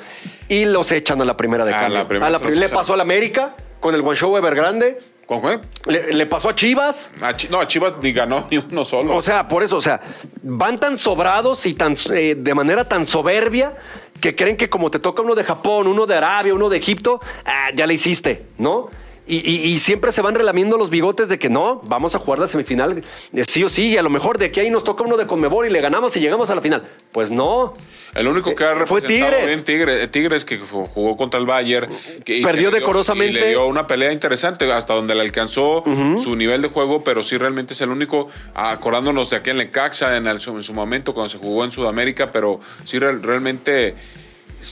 [0.48, 1.98] Y los echan a la primera de cambio.
[1.98, 4.98] La primera a la, le pasó al América con el Guangzhou Evergrande.
[5.26, 5.60] ¿Con qué?
[5.84, 7.10] Le, le, pasó a Chivas.
[7.20, 9.14] A Ch no, a Chivas ni ganó ni uno solo.
[9.14, 10.00] O sea, por eso, o sea,
[10.42, 13.74] van tan sobrados y tan eh, de manera tan soberbia
[14.22, 17.20] que creen que como te toca uno de Japón, uno de Arabia, uno de Egipto,
[17.44, 18.88] ah, ya le hiciste, ¿no?
[19.28, 22.38] Y, y, y, siempre se van relamiendo los bigotes de que no, vamos a jugar
[22.38, 23.02] la semifinal
[23.42, 25.66] sí o sí, y a lo mejor de aquí ahí nos toca uno de Conmebol
[25.66, 26.88] y le ganamos y llegamos a la final.
[27.12, 27.74] Pues no.
[28.14, 29.46] El único que ha representado fue Tigres.
[29.46, 31.90] bien Tigres, Tigres que jugó contra el Bayern.
[32.24, 33.38] Que, Perdió decorosamente.
[33.38, 36.18] Y le dio una pelea interesante hasta donde le alcanzó uh -huh.
[36.18, 40.16] su nivel de juego, pero sí realmente es el único, acordándonos de aquí en Lecaxa
[40.16, 43.94] en, el, en su momento cuando se jugó en Sudamérica, pero sí realmente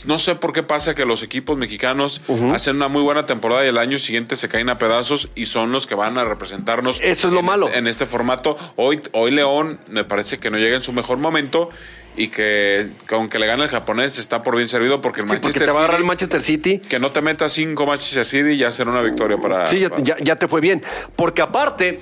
[0.04, 2.54] no sé por qué pasa que los equipos mexicanos uh -huh.
[2.54, 5.72] hacen una muy buena temporada y el año siguiente se caen a pedazos y son
[5.72, 7.00] los que van a representarnos.
[7.02, 7.66] Eso es lo en malo.
[7.68, 8.56] Este, en este formato.
[8.76, 11.70] Hoy, hoy León me parece que no llega en su mejor momento
[12.16, 15.52] y que aunque le gane el japonés está por bien servido porque el sí, Manchester
[15.52, 16.78] porque te va a agarrar City, el Manchester City.
[16.78, 19.66] Que no te metas cinco Manchester City y ya será una victoria para.
[19.66, 20.02] Sí, para...
[20.02, 20.82] Ya, ya te fue bien.
[21.14, 22.00] Porque aparte.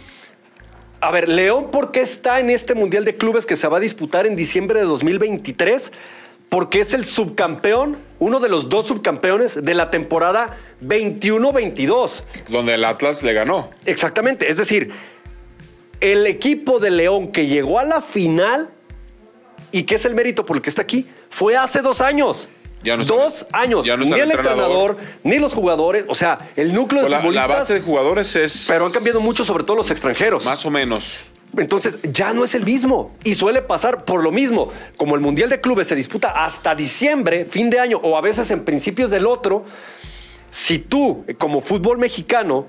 [1.01, 3.81] A ver, León, ¿por qué está en este Mundial de Clubes que se va a
[3.81, 5.93] disputar en diciembre de 2023?
[6.55, 12.23] Porque es el subcampeón, uno de los dos subcampeones de la temporada 21-22.
[12.47, 13.71] Donde el Atlas le ganó.
[13.87, 14.93] Exactamente, es decir,
[16.01, 18.71] el equipo de León que llegó a la final
[19.73, 22.47] y que es el mérito por el que está aquí, fue hace dos años.
[22.85, 23.85] Ya no dos años.
[23.85, 24.97] ya no ni el entrenador, entrenador.
[25.25, 26.05] ni los jugadores.
[26.07, 28.67] O sea, el núcleo de la, la base de jugadores es.
[28.69, 30.45] pero han cambiado mucho, sobre todo los extranjeros.
[30.45, 31.25] Más o menos.
[31.59, 33.13] Entonces ya no es el mismo.
[33.25, 34.73] Y suele pasar por lo mismo.
[34.97, 38.51] Como el Mundial de Clubes se disputa hasta diciembre, fin de año, o a veces
[38.51, 39.65] en principios del otro,
[40.51, 42.67] si tú, como fútbol mexicano,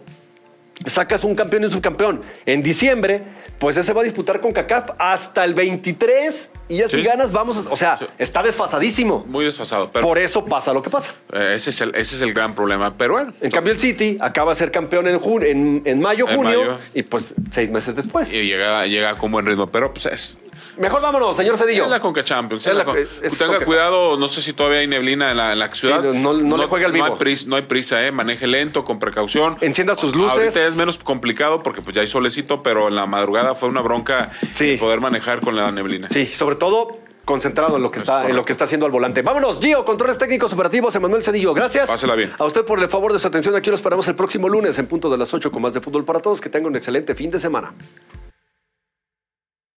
[0.85, 3.23] sacas un campeón y un subcampeón en diciembre,
[3.59, 7.03] pues ese va a disputar con CACAF hasta el 23 y ya si Sí.
[7.03, 8.05] ganas vamos, o sea, Sí.
[8.17, 9.23] está desfasadísimo.
[9.27, 9.91] Muy desfasado.
[9.91, 11.13] Pero Por eso pasa lo que pasa.
[11.33, 12.97] eh, ese, es el, ese es el gran problema.
[12.97, 13.33] Pero bueno.
[13.41, 16.59] En cambio el City acaba de ser campeón en, jun- en, en mayo, En junio
[16.59, 16.77] mayo.
[16.93, 18.31] y pues seis meses después.
[18.33, 19.67] Y llega, llega con buen ritmo.
[19.67, 20.37] Pero pues es.
[20.77, 21.85] Mejor vámonos, señor Cedillo.
[21.85, 22.63] Es la Conca Champions.
[22.65, 25.31] Es es la la- Con- es Tenga Conca- cuidado, no sé si todavía hay neblina
[25.31, 26.01] en la, en la ciudad.
[26.01, 27.05] Sí, no- no le juegue al vivo.
[27.07, 28.11] No hay prisa, no hay prisa, ¿eh?
[28.11, 29.57] maneje lento, con precaución.
[29.61, 30.37] Encienda sus luces.
[30.37, 33.81] Ahorita es menos complicado porque pues ya hay solecito, pero en la madrugada fue una
[33.81, 34.77] bronca Sí.
[34.77, 36.09] poder manejar con la neblina.
[36.09, 38.91] Sí, sobre todo concentrado en lo que Es está en lo que está haciendo al
[38.91, 39.23] volante.
[39.23, 41.55] Vámonos, Gio, controles técnicos operativos, Emanuel Cedillo.
[41.55, 41.87] Gracias.
[41.87, 42.31] Pásela bien.
[42.37, 43.55] A usted por el favor de su atención.
[43.55, 46.05] Aquí lo esperamos el próximo lunes en punto de las 8 con más de fútbol
[46.05, 46.39] para todos.
[46.39, 47.73] Que tenga un excelente fin de semana.